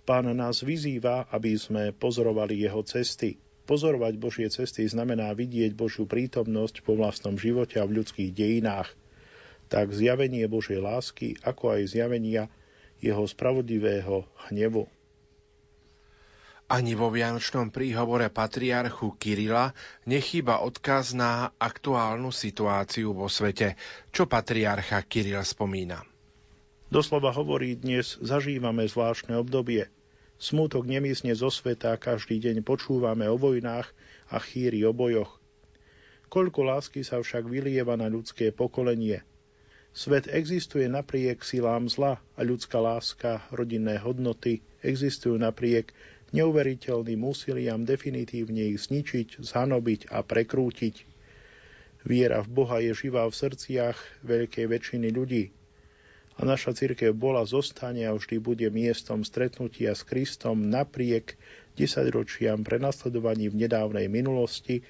Pán 0.04 0.28
nás 0.36 0.60
vyzýva, 0.60 1.32
aby 1.32 1.56
sme 1.56 1.96
pozorovali 1.96 2.60
jeho 2.60 2.84
cesty. 2.84 3.40
Pozorovať 3.64 4.20
Božie 4.20 4.52
cesty 4.52 4.84
znamená 4.84 5.32
vidieť 5.32 5.72
Božiu 5.72 6.04
prítomnosť 6.04 6.84
po 6.84 6.92
vlastnom 6.92 7.40
živote 7.40 7.80
a 7.80 7.88
v 7.88 8.04
ľudských 8.04 8.36
dejinách. 8.36 8.92
Tak 9.74 9.90
zjavenie 9.90 10.46
Božej 10.46 10.78
lásky, 10.78 11.34
ako 11.42 11.74
aj 11.74 11.98
zjavenia 11.98 12.46
jeho 13.02 13.26
spravodlivého 13.26 14.22
hnevu. 14.46 14.86
Ani 16.70 16.94
vo 16.94 17.10
Vianočnom 17.10 17.74
príhovore 17.74 18.30
patriarchu 18.30 19.18
Kirila 19.18 19.74
nechýba 20.06 20.62
odkaz 20.62 21.18
na 21.18 21.50
aktuálnu 21.58 22.30
situáciu 22.30 23.18
vo 23.18 23.26
svete, 23.26 23.74
čo 24.14 24.30
patriarcha 24.30 25.02
Kiril 25.10 25.42
spomína. 25.42 26.06
Doslova 26.86 27.34
hovorí 27.34 27.74
dnes, 27.74 28.14
zažívame 28.22 28.86
zvláštne 28.86 29.34
obdobie. 29.34 29.90
Smutok 30.38 30.86
nemysne 30.86 31.34
zo 31.34 31.50
sveta, 31.50 31.98
každý 31.98 32.38
deň 32.38 32.62
počúvame 32.62 33.26
o 33.26 33.34
vojnách 33.34 33.90
a 34.30 34.38
chýri 34.38 34.86
o 34.86 34.94
bojoch. 34.94 35.42
Koľko 36.30 36.62
lásky 36.62 37.02
sa 37.02 37.18
však 37.18 37.50
vylieva 37.50 37.98
na 37.98 38.06
ľudské 38.06 38.54
pokolenie. 38.54 39.26
Svet 39.94 40.26
existuje 40.26 40.90
napriek 40.90 41.46
silám 41.46 41.86
zla 41.86 42.18
a 42.34 42.40
ľudská 42.42 42.82
láska, 42.82 43.46
rodinné 43.54 43.94
hodnoty 44.02 44.58
existujú 44.82 45.38
napriek 45.38 45.94
neuveriteľným 46.34 47.22
úsiliam 47.22 47.86
definitívne 47.86 48.74
ich 48.74 48.90
zničiť, 48.90 49.38
zhanobiť 49.38 50.10
a 50.10 50.26
prekrútiť. 50.26 51.06
Viera 52.02 52.42
v 52.42 52.48
Boha 52.50 52.82
je 52.82 52.90
živá 52.90 53.22
v 53.30 53.38
srdciach 53.38 54.26
veľkej 54.26 54.66
väčšiny 54.66 55.14
ľudí. 55.14 55.54
A 56.34 56.40
naša 56.42 56.74
církev 56.74 57.14
bola, 57.14 57.46
zostane 57.46 58.02
a 58.10 58.18
vždy 58.18 58.42
bude 58.42 58.66
miestom 58.74 59.22
stretnutia 59.22 59.94
s 59.94 60.02
Kristom 60.02 60.74
napriek 60.74 61.38
desaťročiam 61.78 62.66
prenasledovaní 62.66 63.46
v 63.46 63.62
nedávnej 63.62 64.10
minulosti 64.10 64.82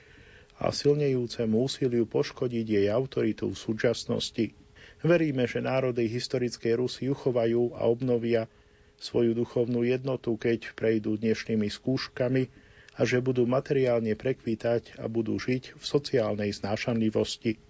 a 0.56 0.72
silnejúcemu 0.72 1.60
úsiliu 1.60 2.08
poškodiť 2.08 2.66
jej 2.72 2.86
autoritu 2.88 3.52
v 3.52 3.60
súčasnosti. 3.60 4.63
Veríme, 5.04 5.44
že 5.44 5.60
národy 5.60 6.08
historickej 6.08 6.80
Rusy 6.80 7.12
uchovajú 7.12 7.76
a 7.76 7.84
obnovia 7.84 8.48
svoju 8.96 9.36
duchovnú 9.36 9.84
jednotu, 9.84 10.40
keď 10.40 10.72
prejdú 10.72 11.20
dnešnými 11.20 11.68
skúškami 11.68 12.48
a 12.96 13.00
že 13.04 13.20
budú 13.20 13.44
materiálne 13.44 14.16
prekvítať 14.16 14.96
a 14.96 15.04
budú 15.04 15.36
žiť 15.36 15.76
v 15.76 15.84
sociálnej 15.84 16.56
znášanlivosti. 16.56 17.60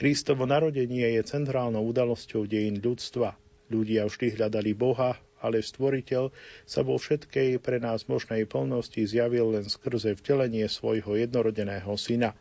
Kristovo 0.00 0.48
narodenie 0.48 1.20
je 1.20 1.22
centrálnou 1.28 1.84
udalosťou 1.92 2.48
dejín 2.48 2.80
ľudstva. 2.80 3.36
Ľudia 3.68 4.08
vždy 4.08 4.40
hľadali 4.40 4.72
Boha, 4.72 5.20
ale 5.44 5.60
stvoriteľ 5.60 6.32
sa 6.64 6.80
vo 6.80 6.96
všetkej 6.96 7.60
pre 7.60 7.76
nás 7.84 8.08
možnej 8.08 8.48
plnosti 8.48 9.04
zjavil 9.04 9.52
len 9.52 9.68
skrze 9.68 10.16
vtelenie 10.16 10.64
svojho 10.72 11.20
jednorodeného 11.20 11.92
syna. 12.00 12.32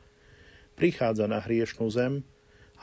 Prichádza 0.79 1.27
na 1.27 1.43
hriešnú 1.43 1.91
zem, 1.91 2.23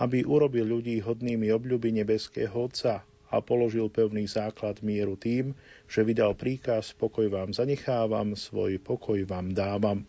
aby 0.03 0.27
urobil 0.27 0.67
ľudí 0.67 0.99
hodnými 0.99 1.55
obľuby 1.55 2.03
nebeského 2.03 2.51
Otca, 2.51 3.07
a 3.33 3.41
položil 3.41 3.89
pevný 3.89 4.29
základ 4.29 4.85
mieru 4.85 5.17
tým, 5.17 5.57
že 5.89 6.05
vydal 6.05 6.37
príkaz 6.37 6.93
pokoj 6.93 7.33
vám 7.33 7.57
zanechávam, 7.57 8.37
svoj 8.37 8.77
pokoj 8.77 9.17
vám 9.25 9.57
dávam. 9.57 10.05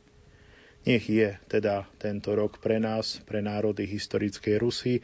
Nech 0.83 1.07
je 1.07 1.31
teda 1.47 1.87
tento 1.95 2.35
rok 2.35 2.59
pre 2.59 2.83
nás, 2.83 3.23
pre 3.23 3.39
národy 3.39 3.87
historickej 3.87 4.59
Rusy 4.59 4.99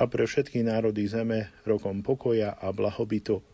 a 0.00 0.08
pre 0.08 0.24
všetky 0.24 0.64
národy 0.64 1.04
zeme 1.04 1.52
rokom 1.68 2.00
pokoja 2.00 2.56
a 2.56 2.72
blahobytu. 2.72 3.44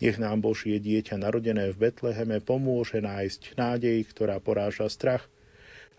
Nech 0.00 0.16
nám 0.16 0.40
Božie 0.40 0.80
dieťa 0.80 1.20
narodené 1.20 1.68
v 1.76 1.92
Betleheme 1.92 2.40
pomôže 2.40 3.04
nájsť 3.04 3.60
nádej, 3.60 4.00
ktorá 4.08 4.40
poráža 4.40 4.88
strach 4.88 5.28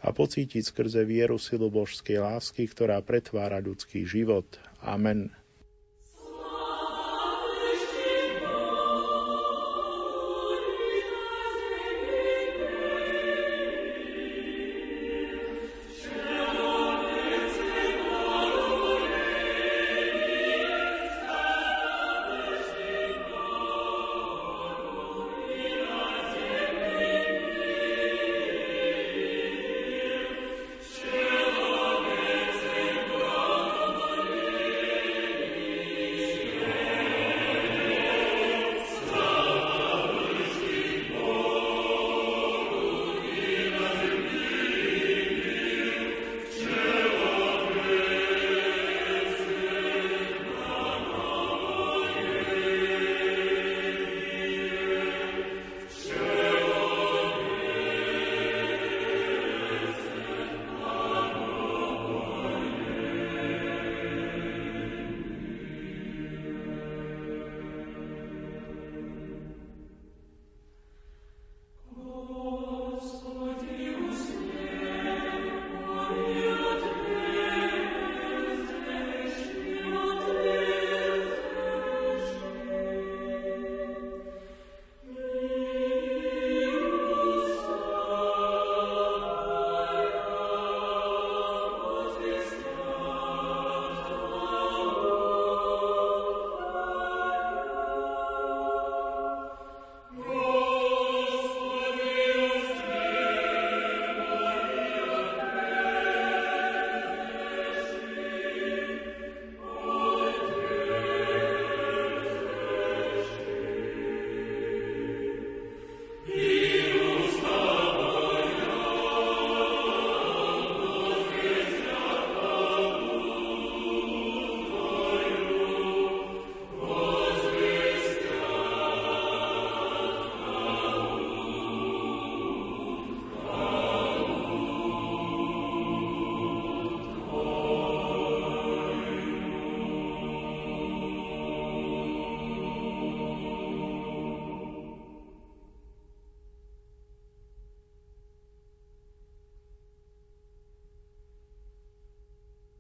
a 0.02 0.12
pocítiť 0.12 0.64
skrze 0.66 1.06
vieru 1.08 1.40
silu 1.40 1.72
božskej 1.72 2.20
lásky, 2.20 2.68
ktorá 2.68 3.00
pretvára 3.00 3.62
ľudský 3.62 4.04
život. 4.04 4.46
Amen. 4.84 5.32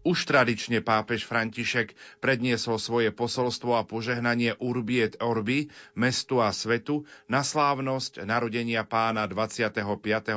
Už 0.05 0.29
tradične 0.29 0.85
pápež 0.85 1.25
František 1.25 1.97
predniesol 2.21 2.77
svoje 2.77 3.09
posolstvo 3.09 3.73
a 3.73 3.81
požehnanie 3.81 4.53
Urbi 4.61 5.01
et 5.01 5.17
Orbi, 5.17 5.73
mestu 5.97 6.45
a 6.45 6.53
svetu, 6.53 7.09
na 7.25 7.41
slávnosť 7.41 8.21
narodenia 8.21 8.85
pána 8.85 9.25
25. 9.25 9.73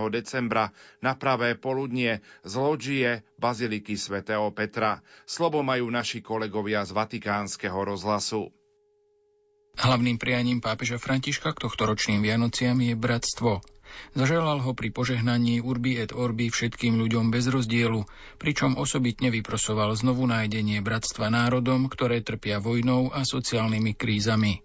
decembra 0.09 0.73
na 1.05 1.13
pravé 1.13 1.53
poludnie 1.53 2.25
z 2.49 2.55
loďie 2.57 3.11
Baziliky 3.37 4.01
svätého 4.01 4.49
Petra. 4.57 5.05
Slovo 5.29 5.61
majú 5.61 5.93
naši 5.93 6.25
kolegovia 6.25 6.89
z 6.89 6.97
Vatikánskeho 6.97 7.93
rozhlasu. 7.93 8.49
Hlavným 9.79 10.17
prianím 10.17 10.65
pápeža 10.65 10.97
Františka 10.97 11.53
k 11.53 11.69
tohto 11.69 11.87
ročným 11.87 12.25
Vianociam 12.25 12.81
je 12.81 12.97
bratstvo. 12.97 13.61
Zaželal 14.17 14.61
ho 14.65 14.73
pri 14.73 14.89
požehnaní 14.91 15.61
Urbi 15.61 16.01
et 16.01 16.11
Orbi 16.17 16.49
všetkým 16.49 16.97
ľuďom 16.97 17.31
bez 17.31 17.47
rozdielu, 17.49 18.05
pričom 18.41 18.77
osobitne 18.81 19.29
vyprosoval 19.29 19.93
znovu 19.97 20.25
nájdenie 20.27 20.81
bratstva 20.81 21.29
národom, 21.29 21.87
ktoré 21.93 22.25
trpia 22.25 22.59
vojnou 22.63 23.13
a 23.13 23.23
sociálnymi 23.23 23.93
krízami. 23.97 24.65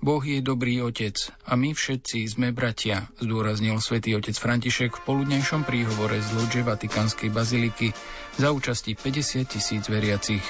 Boh 0.00 0.24
je 0.24 0.40
dobrý 0.40 0.80
otec 0.80 1.12
a 1.44 1.60
my 1.60 1.76
všetci 1.76 2.24
sme 2.24 2.56
bratia, 2.56 3.12
zdôraznil 3.20 3.76
svätý 3.84 4.16
otec 4.16 4.32
František 4.32 4.96
v 4.96 5.04
poludnejšom 5.04 5.68
príhovore 5.68 6.24
z 6.24 6.28
loďe 6.40 6.64
Vatikánskej 6.64 7.28
baziliky 7.28 7.92
za 8.40 8.48
účasti 8.48 8.96
50 8.96 9.44
tisíc 9.44 9.84
veriacich. 9.92 10.40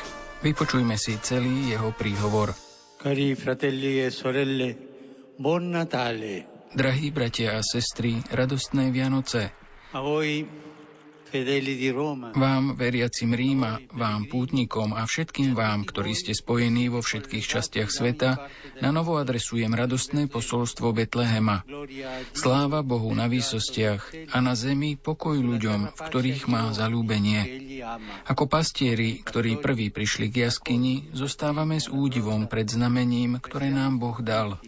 Vypočujme 0.46 0.94
si 0.94 1.18
celý 1.18 1.74
jeho 1.74 1.90
príhovor. 1.90 2.54
Cari 3.00 3.34
fratelli 3.34 4.04
e 4.04 4.12
sorelle, 4.12 4.76
buon 5.40 5.72
Natale. 5.72 6.49
Drahí 6.70 7.10
bratia 7.10 7.58
a 7.58 7.66
sestry, 7.66 8.22
radostné 8.30 8.94
Vianoce. 8.94 9.50
Vám, 12.34 12.74
veriacim 12.74 13.30
Ríma, 13.30 13.78
vám, 13.94 14.26
pútnikom 14.26 14.94
a 14.94 15.06
všetkým 15.06 15.54
vám, 15.54 15.86
ktorí 15.86 16.14
ste 16.14 16.34
spojení 16.34 16.90
vo 16.90 17.02
všetkých 17.02 17.46
častiach 17.46 17.90
sveta, 17.90 18.50
na 18.82 18.90
novo 18.90 19.14
adresujem 19.14 19.70
radostné 19.70 20.26
posolstvo 20.26 20.90
Betlehema. 20.90 21.62
Sláva 22.34 22.82
Bohu 22.82 23.14
na 23.14 23.30
výsostiach 23.30 24.34
a 24.34 24.38
na 24.42 24.58
zemi 24.58 24.98
pokoj 24.98 25.38
ľuďom, 25.38 25.94
v 25.94 26.00
ktorých 26.02 26.50
má 26.50 26.74
zalúbenie. 26.74 27.70
Ako 28.26 28.50
pastieri, 28.50 29.22
ktorí 29.22 29.62
prví 29.62 29.94
prišli 29.94 30.30
k 30.34 30.50
jaskyni, 30.50 31.14
zostávame 31.14 31.78
s 31.78 31.86
údivom 31.86 32.50
pred 32.50 32.66
znamením, 32.66 33.38
ktoré 33.38 33.70
nám 33.70 34.02
Boh 34.02 34.18
dal. 34.18 34.58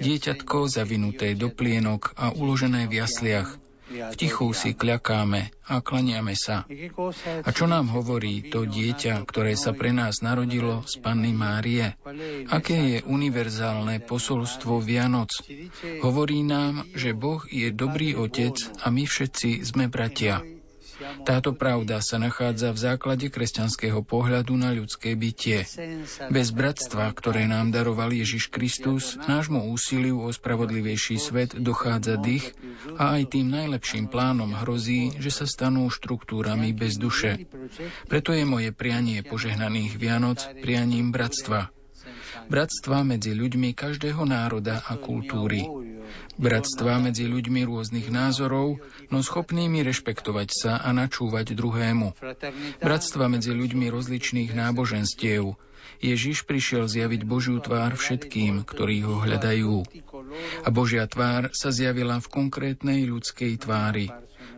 Dieťatko 0.00 0.66
zavinuté 0.70 1.36
do 1.36 1.52
plienok 1.52 2.16
a 2.16 2.32
uložené 2.32 2.88
v 2.88 3.04
jasliach, 3.04 3.60
v 3.90 4.14
tichu 4.14 4.54
si 4.54 4.78
kľakáme 4.78 5.50
a 5.66 5.82
klaniame 5.82 6.38
sa. 6.38 6.62
A 7.42 7.50
čo 7.50 7.66
nám 7.66 7.90
hovorí 7.90 8.46
to 8.46 8.62
dieťa, 8.62 9.26
ktoré 9.26 9.58
sa 9.58 9.74
pre 9.74 9.90
nás 9.90 10.22
narodilo 10.22 10.86
z 10.86 11.02
Panny 11.02 11.34
Márie? 11.34 11.98
Aké 12.54 12.78
je 12.78 12.98
univerzálne 13.02 13.98
posolstvo 14.06 14.78
Vianoc? 14.78 15.34
Hovorí 16.06 16.46
nám, 16.46 16.86
že 16.94 17.18
Boh 17.18 17.42
je 17.50 17.74
dobrý 17.74 18.14
otec 18.14 18.54
a 18.78 18.94
my 18.94 19.04
všetci 19.10 19.66
sme 19.66 19.90
bratia. 19.90 20.38
Táto 21.24 21.56
pravda 21.56 22.04
sa 22.04 22.20
nachádza 22.20 22.72
v 22.72 22.78
základe 22.78 23.26
kresťanského 23.32 24.04
pohľadu 24.04 24.52
na 24.56 24.70
ľudské 24.72 25.16
bytie. 25.16 25.64
Bez 26.28 26.52
bratstva, 26.52 27.10
ktoré 27.16 27.48
nám 27.48 27.72
daroval 27.72 28.12
Ježiš 28.12 28.52
Kristus, 28.52 29.16
nášmu 29.16 29.72
úsiliu 29.72 30.20
o 30.20 30.28
spravodlivejší 30.28 31.16
svet 31.16 31.56
dochádza 31.56 32.20
dých 32.20 32.52
a 33.00 33.16
aj 33.20 33.32
tým 33.36 33.48
najlepším 33.48 34.12
plánom 34.12 34.52
hrozí, 34.52 35.16
že 35.16 35.32
sa 35.32 35.48
stanú 35.48 35.88
štruktúrami 35.88 36.76
bez 36.76 37.00
duše. 37.00 37.48
Preto 38.06 38.36
je 38.36 38.44
moje 38.44 38.70
prianie 38.76 39.24
požehnaných 39.24 39.96
Vianoc 39.96 40.40
prianím 40.60 41.12
bratstva. 41.12 41.79
Bratstva 42.48 43.04
medzi 43.04 43.36
ľuďmi 43.36 43.74
každého 43.74 44.22
národa 44.24 44.80
a 44.86 44.96
kultúry 44.96 45.68
bratstva 46.40 46.96
medzi 46.98 47.28
ľuďmi 47.28 47.68
rôznych 47.68 48.08
názorov, 48.08 48.80
no 49.12 49.20
schopnými 49.20 49.84
rešpektovať 49.84 50.48
sa 50.50 50.72
a 50.80 50.90
načúvať 50.96 51.52
druhému. 51.52 52.16
Bratstva 52.80 53.28
medzi 53.28 53.52
ľuďmi 53.52 53.86
rozličných 53.92 54.50
náboženstiev. 54.56 55.54
Ježiš 56.00 56.48
prišiel 56.48 56.88
zjaviť 56.88 57.28
Božiu 57.28 57.60
tvár 57.60 57.92
všetkým, 57.92 58.64
ktorí 58.64 59.04
ho 59.04 59.20
hľadajú. 59.20 59.84
A 60.64 60.68
Božia 60.72 61.04
tvár 61.04 61.52
sa 61.52 61.68
zjavila 61.68 62.16
v 62.24 62.30
konkrétnej 62.32 63.04
ľudskej 63.04 63.60
tvári. 63.60 64.08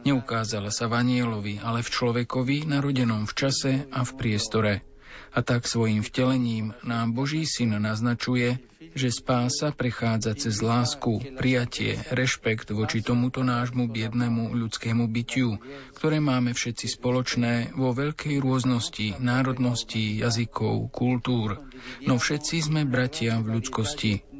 Neukázala 0.07 0.71
sa 0.71 0.87
v 0.87 1.03
anielovi, 1.03 1.59
ale 1.63 1.83
v 1.83 1.89
človekovi, 1.91 2.71
narodenom 2.71 3.27
v 3.27 3.33
čase 3.35 3.73
a 3.91 4.07
v 4.07 4.11
priestore. 4.15 4.92
A 5.33 5.41
tak 5.41 5.65
svojim 5.65 6.05
vtelením 6.05 6.77
nám 6.85 7.17
Boží 7.17 7.49
syn 7.49 7.81
naznačuje, 7.81 8.61
že 8.93 9.09
spása 9.09 9.73
prechádza 9.73 10.37
cez 10.37 10.61
lásku, 10.61 11.25
prijatie, 11.41 11.97
rešpekt 12.13 12.69
voči 12.77 13.01
tomuto 13.01 13.41
nášmu 13.41 13.89
biednému 13.89 14.53
ľudskému 14.53 15.09
bytiu, 15.09 15.57
ktoré 15.97 16.21
máme 16.21 16.53
všetci 16.53 17.01
spoločné 17.01 17.73
vo 17.73 17.97
veľkej 17.97 18.37
rôznosti 18.45 19.17
národností, 19.23 20.21
jazykov, 20.21 20.93
kultúr. 20.93 21.65
No 22.05 22.21
všetci 22.21 22.69
sme 22.69 22.85
bratia 22.85 23.41
v 23.41 23.57
ľudskosti. 23.57 24.32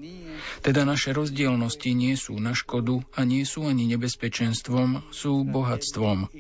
Teda 0.63 0.87
naše 0.87 1.11
rozdielnosti 1.11 1.91
nie 1.91 2.15
sú 2.15 2.39
na 2.39 2.55
škodu 2.55 3.03
a 3.19 3.27
nie 3.27 3.43
sú 3.43 3.67
ani 3.67 3.91
nebezpečenstvom, 3.91 5.11
sú 5.11 5.43
bohatstvom. 5.43 6.31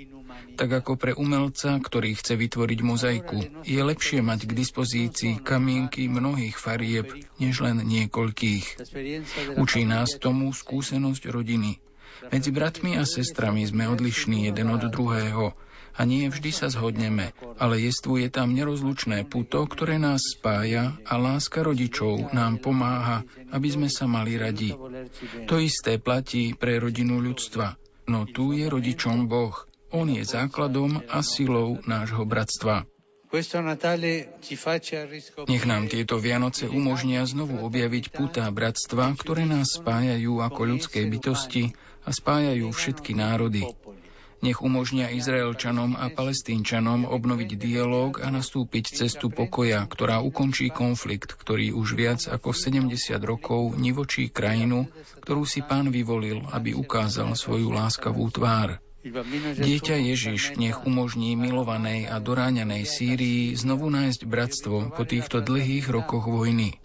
Tak 0.54 0.70
ako 0.84 0.94
pre 0.94 1.12
umelca, 1.12 1.76
ktorý 1.82 2.14
chce 2.14 2.38
vytvoriť 2.38 2.80
mozaiku, 2.86 3.38
je 3.66 3.80
lepšie 3.82 4.22
mať 4.22 4.46
k 4.46 4.52
dispozícii 4.54 5.34
kamienky 5.42 6.06
mnohých 6.06 6.54
farieb, 6.54 7.10
než 7.42 7.66
len 7.66 7.82
niekoľkých. 7.82 8.78
Učí 9.58 9.82
nás 9.82 10.14
tomu 10.22 10.54
skúsenosť 10.54 11.26
rodiny. 11.26 11.82
Medzi 12.30 12.54
bratmi 12.54 12.94
a 12.96 13.04
sestrami 13.04 13.66
sme 13.66 13.90
odlišní 13.90 14.46
jeden 14.46 14.70
od 14.70 14.86
druhého 14.86 15.58
a 15.92 16.00
nie 16.08 16.28
vždy 16.28 16.50
sa 16.52 16.72
zhodneme, 16.72 17.36
ale 17.60 17.74
jestvuje 17.80 18.32
tam 18.32 18.56
nerozlučné 18.56 19.28
puto, 19.28 19.64
ktoré 19.68 20.00
nás 20.00 20.36
spája 20.36 20.96
a 21.04 21.14
láska 21.20 21.60
rodičov 21.60 22.32
nám 22.32 22.58
pomáha, 22.58 23.24
aby 23.52 23.68
sme 23.68 23.88
sa 23.92 24.08
mali 24.08 24.40
radi. 24.40 24.72
To 25.46 25.60
isté 25.60 26.00
platí 26.00 26.56
pre 26.56 26.80
rodinu 26.80 27.20
ľudstva, 27.20 27.76
no 28.08 28.24
tu 28.24 28.56
je 28.56 28.66
rodičom 28.68 29.28
Boh– 29.28 29.54
on 29.92 30.08
je 30.08 30.24
základom 30.24 31.04
a 31.04 31.20
silou 31.20 31.76
nášho 31.84 32.24
bratstva. 32.24 32.88
Nech 35.48 35.64
nám 35.64 35.84
tieto 35.88 36.16
Vianoce 36.20 36.64
umožnia 36.68 37.24
znovu 37.24 37.60
objaviť 37.64 38.12
putá 38.12 38.44
bratstva, 38.48 39.12
ktoré 39.16 39.44
nás 39.48 39.76
spájajú 39.76 40.40
ako 40.40 40.60
ľudské 40.64 41.04
bytosti 41.08 41.72
a 42.04 42.12
spájajú 42.12 42.68
všetky 42.72 43.12
národy. 43.16 43.64
Nech 44.42 44.58
umožnia 44.58 45.06
Izraelčanom 45.06 45.94
a 45.94 46.10
Palestínčanom 46.10 47.06
obnoviť 47.06 47.50
dialog 47.54 48.18
a 48.18 48.26
nastúpiť 48.26 48.90
cestu 48.90 49.30
pokoja, 49.30 49.86
ktorá 49.86 50.18
ukončí 50.18 50.74
konflikt, 50.74 51.38
ktorý 51.38 51.70
už 51.70 51.88
viac 51.94 52.20
ako 52.26 52.50
70 52.50 52.90
rokov 53.22 53.78
nivočí 53.78 54.34
krajinu, 54.34 54.90
ktorú 55.22 55.46
si 55.46 55.62
pán 55.62 55.94
vyvolil, 55.94 56.42
aby 56.50 56.74
ukázal 56.74 57.38
svoju 57.38 57.70
láskavú 57.70 58.26
tvár. 58.34 58.82
Dieťa 59.02 59.98
Ježiš 59.98 60.54
nech 60.54 60.86
umožní 60.86 61.34
milovanej 61.34 62.06
a 62.06 62.22
doráňanej 62.22 62.86
Sýrii 62.86 63.50
znovu 63.58 63.90
nájsť 63.90 64.22
bratstvo 64.30 64.94
po 64.94 65.02
týchto 65.02 65.42
dlhých 65.42 65.90
rokoch 65.90 66.22
vojny. 66.22 66.78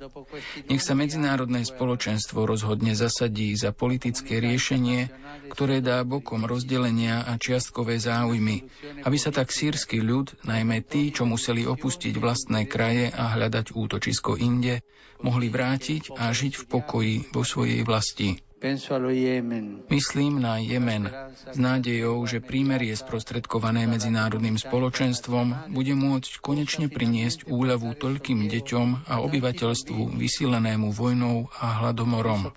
Nech 0.66 0.82
sa 0.82 0.98
medzinárodné 0.98 1.62
spoločenstvo 1.62 2.50
rozhodne 2.50 2.98
zasadí 2.98 3.54
za 3.54 3.70
politické 3.70 4.42
riešenie, 4.42 5.14
ktoré 5.50 5.84
dá 5.84 6.04
bokom 6.04 6.44
rozdelenia 6.48 7.24
a 7.24 7.36
čiastkové 7.36 8.00
záujmy, 8.00 8.68
aby 9.04 9.18
sa 9.20 9.32
tak 9.34 9.52
sírsky 9.52 10.00
ľud, 10.00 10.36
najmä 10.48 10.84
tí, 10.84 11.12
čo 11.12 11.28
museli 11.28 11.68
opustiť 11.68 12.14
vlastné 12.16 12.68
kraje 12.70 13.12
a 13.12 13.36
hľadať 13.36 13.76
útočisko 13.76 14.38
inde, 14.38 14.86
mohli 15.24 15.50
vrátiť 15.50 16.14
a 16.16 16.30
žiť 16.30 16.54
v 16.56 16.64
pokoji 16.70 17.16
vo 17.34 17.42
svojej 17.42 17.82
vlasti. 17.82 18.47
Myslím 19.88 20.42
na 20.42 20.58
Jemen 20.58 21.06
s 21.54 21.58
nádejou, 21.62 22.26
že 22.26 22.42
prímerie 22.42 22.90
sprostredkované 22.98 23.86
medzinárodným 23.86 24.58
spoločenstvom 24.58 25.70
bude 25.70 25.94
môcť 25.94 26.42
konečne 26.42 26.90
priniesť 26.90 27.46
úľavu 27.46 27.94
toľkým 27.94 28.50
deťom 28.50 29.06
a 29.06 29.22
obyvateľstvu 29.22 30.18
vysilenému 30.18 30.90
vojnou 30.90 31.54
a 31.54 31.86
hladomorom. 31.86 32.50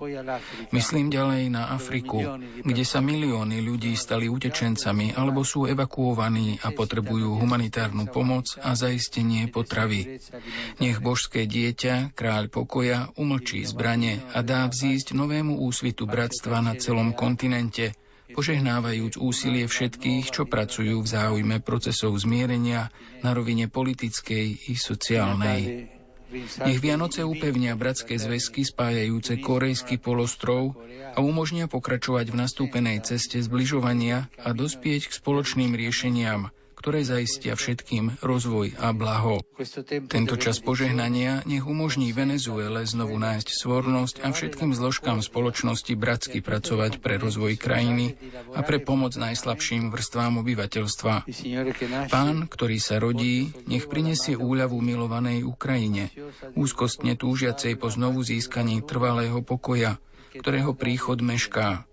Myslím 0.73 1.13
ďalej 1.13 1.53
na 1.53 1.69
Afriku, 1.69 2.41
kde 2.65 2.85
sa 2.89 3.05
milióny 3.05 3.61
ľudí 3.61 3.93
stali 3.93 4.25
utečencami 4.33 5.13
alebo 5.13 5.45
sú 5.45 5.69
evakuovaní 5.69 6.65
a 6.65 6.73
potrebujú 6.73 7.37
humanitárnu 7.37 8.09
pomoc 8.09 8.57
a 8.57 8.73
zaistenie 8.73 9.53
potravy. 9.53 10.17
Nech 10.81 11.05
božské 11.05 11.45
dieťa, 11.45 12.17
kráľ 12.17 12.49
pokoja, 12.49 13.13
umlčí 13.21 13.69
zbranie 13.69 14.25
a 14.33 14.41
dá 14.41 14.65
vzísť 14.65 15.13
novému 15.13 15.61
úsvitu 15.61 15.91
aktivitu 16.01 16.17
bratstva 16.17 16.65
na 16.65 16.73
celom 16.81 17.13
kontinente, 17.13 17.93
požehnávajúc 18.33 19.21
úsilie 19.21 19.69
všetkých, 19.69 20.33
čo 20.33 20.49
pracujú 20.49 21.05
v 21.05 21.11
záujme 21.13 21.61
procesov 21.61 22.17
zmierenia 22.17 22.89
na 23.21 23.37
rovine 23.37 23.69
politickej 23.69 24.73
i 24.73 24.75
sociálnej. 24.81 25.93
Nech 26.65 26.81
Vianoce 26.81 27.21
upevnia 27.21 27.77
bratské 27.77 28.17
zväzky 28.17 28.65
spájajúce 28.65 29.45
korejský 29.45 30.01
polostrov 30.01 30.73
a 31.13 31.21
umožnia 31.21 31.69
pokračovať 31.69 32.33
v 32.33 32.39
nastúpenej 32.49 33.05
ceste 33.05 33.37
zbližovania 33.37 34.33
a 34.41 34.57
dospieť 34.57 35.13
k 35.13 35.13
spoločným 35.13 35.77
riešeniam, 35.77 36.49
ktoré 36.81 37.05
zaistia 37.05 37.53
všetkým 37.53 38.25
rozvoj 38.25 38.81
a 38.81 38.97
blaho. 38.97 39.45
Tento 40.09 40.41
čas 40.41 40.65
požehnania 40.65 41.45
nech 41.45 41.69
umožní 41.69 42.17
Venezuele 42.17 42.89
znovu 42.89 43.21
nájsť 43.21 43.49
svornosť 43.53 44.25
a 44.25 44.33
všetkým 44.33 44.73
zložkám 44.73 45.21
spoločnosti 45.21 45.93
bratsky 45.93 46.41
pracovať 46.41 47.05
pre 47.05 47.21
rozvoj 47.21 47.61
krajiny 47.61 48.17
a 48.57 48.65
pre 48.65 48.81
pomoc 48.81 49.13
najslabším 49.13 49.93
vrstvám 49.93 50.41
obyvateľstva. 50.41 51.29
Pán, 52.09 52.49
ktorý 52.49 52.81
sa 52.81 52.97
rodí, 52.97 53.53
nech 53.69 53.85
prinesie 53.85 54.41
úľavu 54.41 54.81
milovanej 54.81 55.45
Ukrajine, 55.45 56.09
úzkostne 56.57 57.13
túžiacej 57.13 57.77
po 57.77 57.93
znovu 57.93 58.25
získaní 58.25 58.81
trvalého 58.81 59.45
pokoja, 59.45 60.01
ktorého 60.33 60.73
príchod 60.73 61.21
mešká. 61.21 61.90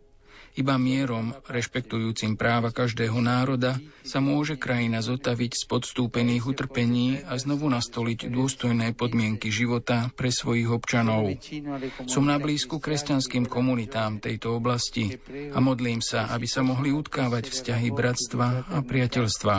Iba 0.58 0.82
mierom, 0.82 1.38
rešpektujúcim 1.46 2.34
práva 2.34 2.74
každého 2.74 3.22
národa, 3.22 3.78
sa 4.02 4.18
môže 4.18 4.58
krajina 4.58 5.06
zotaviť 5.06 5.54
z 5.54 5.64
podstúpených 5.70 6.50
utrpení 6.50 7.22
a 7.30 7.38
znovu 7.38 7.70
nastoliť 7.70 8.26
dôstojné 8.34 8.98
podmienky 8.98 9.54
života 9.54 10.10
pre 10.18 10.34
svojich 10.34 10.66
občanov. 10.66 11.38
Som 12.10 12.26
na 12.26 12.42
blízku 12.42 12.82
kresťanským 12.82 13.46
komunitám 13.46 14.18
tejto 14.18 14.58
oblasti 14.58 15.22
a 15.54 15.62
modlím 15.62 16.02
sa, 16.02 16.34
aby 16.34 16.50
sa 16.50 16.66
mohli 16.66 16.90
utkávať 16.90 17.54
vzťahy 17.54 17.94
bratstva 17.94 18.74
a 18.74 18.82
priateľstva. 18.82 19.56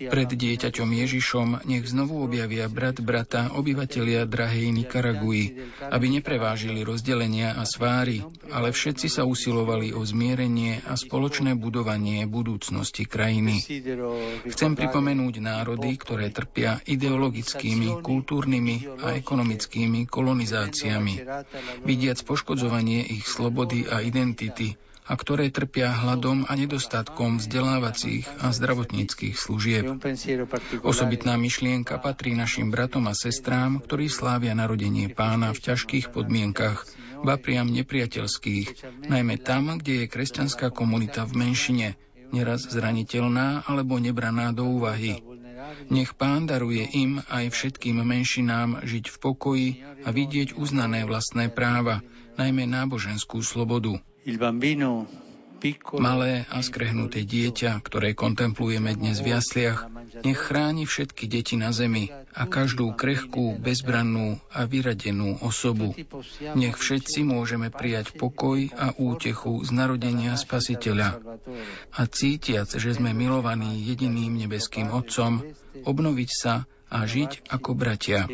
Pred 0.00 0.30
dieťaťom 0.32 0.88
Ježišom 0.96 1.68
nech 1.68 1.84
znovu 1.84 2.24
objavia 2.24 2.72
brat 2.72 3.04
brata 3.04 3.52
obyvatelia 3.52 4.24
drahej 4.24 4.72
Nikaraguji, 4.80 5.76
aby 5.92 6.06
neprevážili 6.08 6.80
rozdelenia 6.80 7.52
a 7.52 7.68
sváry, 7.68 8.24
ale 8.48 8.72
všetci 8.72 9.12
sa 9.12 9.28
usilovali 9.28 9.92
o 9.92 10.00
zmier 10.00 10.21
zmierenie 10.22 10.86
a 10.86 10.94
spoločné 10.94 11.58
budovanie 11.58 12.22
budúcnosti 12.30 13.10
krajiny. 13.10 13.58
Chcem 14.46 14.78
pripomenúť 14.78 15.42
národy, 15.42 15.98
ktoré 15.98 16.30
trpia 16.30 16.78
ideologickými, 16.86 17.98
kultúrnymi 18.06 19.02
a 19.02 19.18
ekonomickými 19.18 20.06
kolonizáciami, 20.06 21.26
vidiac 21.82 22.22
poškodzovanie 22.22 23.02
ich 23.02 23.26
slobody 23.26 23.82
a 23.90 23.98
identity, 23.98 24.78
a 25.02 25.18
ktoré 25.18 25.50
trpia 25.50 25.90
hladom 25.90 26.46
a 26.46 26.54
nedostatkom 26.54 27.42
vzdelávacích 27.42 28.22
a 28.38 28.54
zdravotníckých 28.54 29.34
služieb. 29.34 29.90
Osobitná 30.86 31.34
myšlienka 31.34 31.98
patrí 31.98 32.38
našim 32.38 32.70
bratom 32.70 33.10
a 33.10 33.14
sestrám, 33.18 33.82
ktorí 33.82 34.06
slávia 34.06 34.54
narodenie 34.54 35.10
pána 35.10 35.50
v 35.50 35.58
ťažkých 35.66 36.14
podmienkach, 36.14 36.86
ba 37.22 37.38
priam 37.38 37.70
nepriateľských, 37.70 38.68
najmä 39.08 39.38
tam, 39.40 39.78
kde 39.78 40.04
je 40.04 40.12
kresťanská 40.12 40.74
komunita 40.74 41.24
v 41.24 41.32
menšine, 41.48 41.88
neraz 42.34 42.66
zraniteľná 42.66 43.64
alebo 43.64 43.96
nebraná 44.02 44.50
do 44.50 44.66
úvahy. 44.66 45.22
Nech 45.88 46.12
Pán 46.18 46.50
daruje 46.50 46.84
im 46.92 47.22
aj 47.30 47.54
všetkým 47.54 48.02
menšinám 48.02 48.82
žiť 48.84 49.04
v 49.08 49.16
pokoji 49.16 49.68
a 50.02 50.08
vidieť 50.10 50.58
uznané 50.58 51.06
vlastné 51.06 51.48
práva, 51.48 52.02
najmä 52.36 52.66
náboženskú 52.66 53.40
slobodu. 53.44 54.00
Malé 55.94 56.42
a 56.50 56.58
skrehnuté 56.58 57.22
dieťa, 57.22 57.78
ktoré 57.86 58.18
kontemplujeme 58.18 58.98
dnes 58.98 59.22
v 59.22 59.38
jasliach, 59.38 59.86
nech 60.26 60.38
chráni 60.38 60.84
všetky 60.84 61.30
deti 61.30 61.54
na 61.54 61.70
zemi 61.70 62.10
a 62.34 62.50
každú 62.50 62.90
krehkú, 62.98 63.56
bezbrannú 63.62 64.42
a 64.50 64.66
vyradenú 64.66 65.38
osobu. 65.38 65.94
Nech 66.58 66.74
všetci 66.74 67.22
môžeme 67.22 67.70
prijať 67.70 68.16
pokoj 68.18 68.74
a 68.74 68.90
útechu 68.98 69.62
z 69.62 69.70
narodenia 69.70 70.34
Spasiteľa. 70.34 71.22
A 71.94 72.00
cítiac, 72.10 72.68
že 72.72 72.90
sme 72.98 73.14
milovaní 73.14 73.86
jediným 73.86 74.34
nebeským 74.42 74.90
Otcom, 74.90 75.46
obnoviť 75.86 76.30
sa 76.30 76.66
a 76.92 76.98
žiť 77.06 77.48
ako 77.48 77.70
bratia. 77.72 78.28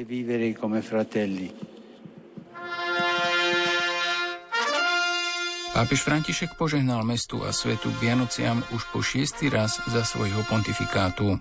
Pápež 5.78 6.02
František 6.02 6.58
požehnal 6.58 7.06
mestu 7.06 7.38
a 7.46 7.54
svetu 7.54 7.86
k 7.94 8.10
Vianociam 8.10 8.66
už 8.74 8.82
po 8.90 8.98
šiestý 8.98 9.46
raz 9.46 9.78
za 9.86 10.02
svojho 10.02 10.42
pontifikátu. 10.50 11.38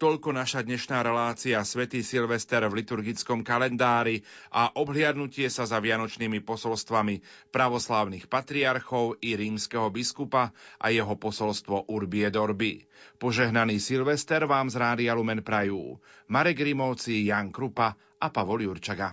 Toľko 0.00 0.32
naša 0.32 0.64
dnešná 0.64 1.04
relácia 1.04 1.60
Svetý 1.60 2.00
Silvester 2.00 2.64
v 2.64 2.80
liturgickom 2.80 3.44
kalendári 3.44 4.24
a 4.48 4.72
obhliadnutie 4.80 5.52
sa 5.52 5.68
za 5.68 5.76
vianočnými 5.76 6.40
posolstvami 6.40 7.20
pravoslávnych 7.52 8.32
patriarchov 8.32 9.20
i 9.20 9.36
rímskeho 9.36 9.92
biskupa 9.92 10.56
a 10.80 10.88
jeho 10.88 11.20
posolstvo 11.20 11.92
Urbie 11.92 12.32
Dorby. 12.32 12.88
Požehnaný 13.20 13.76
Silvester 13.76 14.48
vám 14.48 14.72
z 14.72 14.80
Rádia 14.80 15.12
Lumen 15.12 15.44
prajú 15.44 16.00
Marek 16.32 16.64
Rimovci, 16.64 17.28
Jan 17.28 17.52
Krupa 17.52 17.92
a 18.16 18.32
Pavol 18.32 18.64
Jurčaga. 18.64 19.12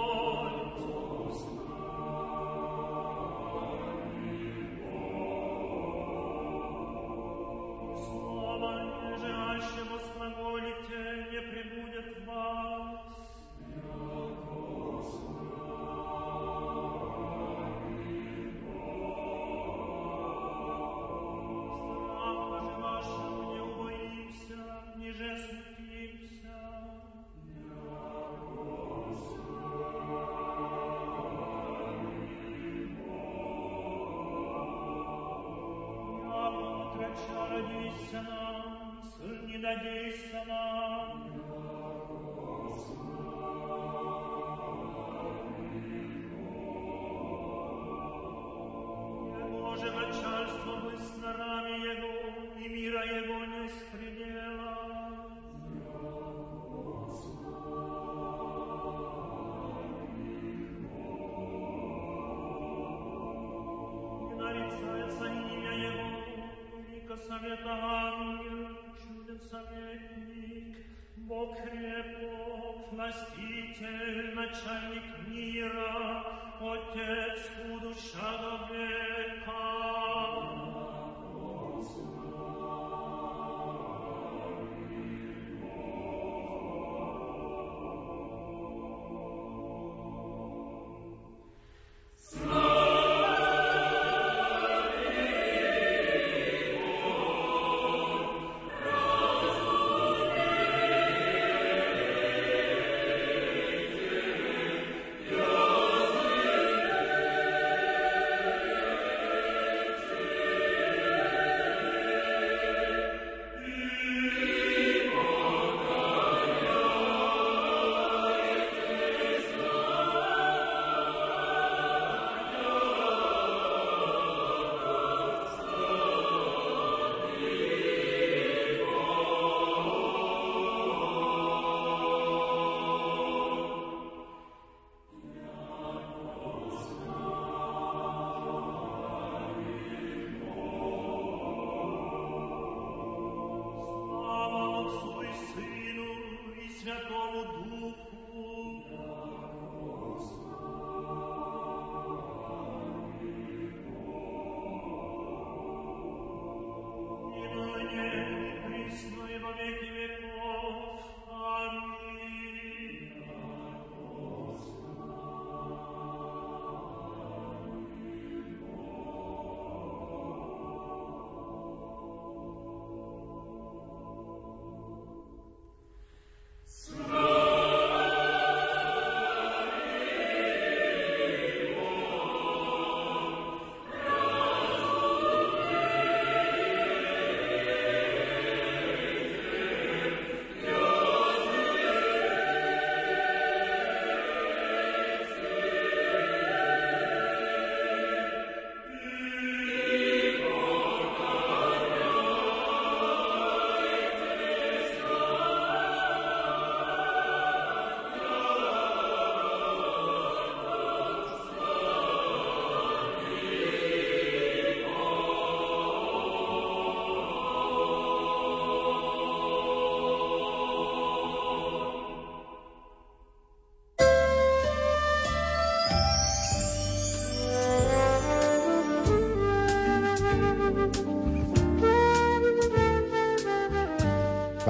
Надейся 38.11 38.23
на 38.23 38.23
нас, 38.23 39.47
не 39.47 39.57
надейся 39.57 40.43
на 40.47 40.60
покрепо 71.31 72.75
наститель 72.91 74.35
начальник 74.35 75.27
мира, 75.27 76.25
Отец 76.59 77.49
у 77.71 77.79
душа 77.79 78.37
добрей, 78.41 79.30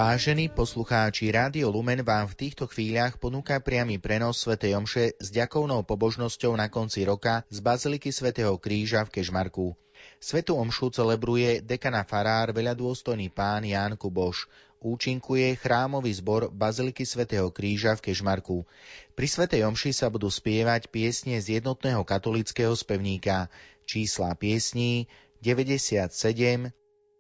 Vážení 0.02 0.50
poslucháči, 0.50 1.30
Rádio 1.30 1.70
Lumen 1.70 2.02
vám 2.02 2.26
v 2.26 2.34
týchto 2.34 2.66
chvíľach 2.66 3.22
ponúka 3.22 3.62
priamy 3.62 4.02
prenos 4.02 4.42
Sv. 4.42 4.58
Omše 4.58 5.14
s 5.22 5.30
ďakovnou 5.30 5.86
pobožnosťou 5.86 6.58
na 6.58 6.74
konci 6.74 7.06
roka 7.06 7.46
z 7.54 7.62
Baziliky 7.62 8.10
svätého 8.10 8.58
Kríža 8.58 9.06
v 9.06 9.22
Kežmarku. 9.22 9.78
Svetu 10.18 10.58
Omšu 10.58 10.90
celebruje 10.90 11.62
dekana 11.62 12.02
farár 12.02 12.50
veľadôstojný 12.50 13.30
pán 13.30 13.62
Ján 13.62 13.94
Kuboš. 13.94 14.50
Účinkuje 14.82 15.54
chrámový 15.62 16.18
zbor 16.18 16.50
Baziliky 16.50 17.06
svätého 17.06 17.54
Kríža 17.54 17.94
v 17.94 18.10
Kežmarku. 18.10 18.66
Pri 19.14 19.28
Svetej 19.30 19.70
Omši 19.70 19.94
sa 19.94 20.10
budú 20.10 20.34
spievať 20.34 20.90
piesne 20.90 21.38
z 21.38 21.62
jednotného 21.62 22.02
katolického 22.02 22.74
spevníka. 22.74 23.54
Čísla 23.86 24.34
piesní 24.34 25.06
97, 25.46 26.10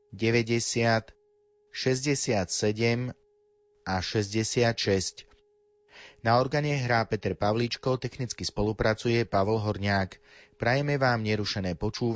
90, 0.09 1.20
67 1.72 3.15
a 3.88 4.01
66. 4.01 5.26
Na 6.24 6.38
organe 6.38 6.76
hrá 6.76 7.05
Peter 7.07 7.34
Pavličko, 7.34 7.97
technicky 7.97 8.45
spolupracuje 8.45 9.26
Pavol 9.26 9.57
Horniák. 9.57 10.19
Prajeme 10.59 10.99
vám 10.99 11.24
nerušené 11.24 11.74
počúvanie 11.74 12.11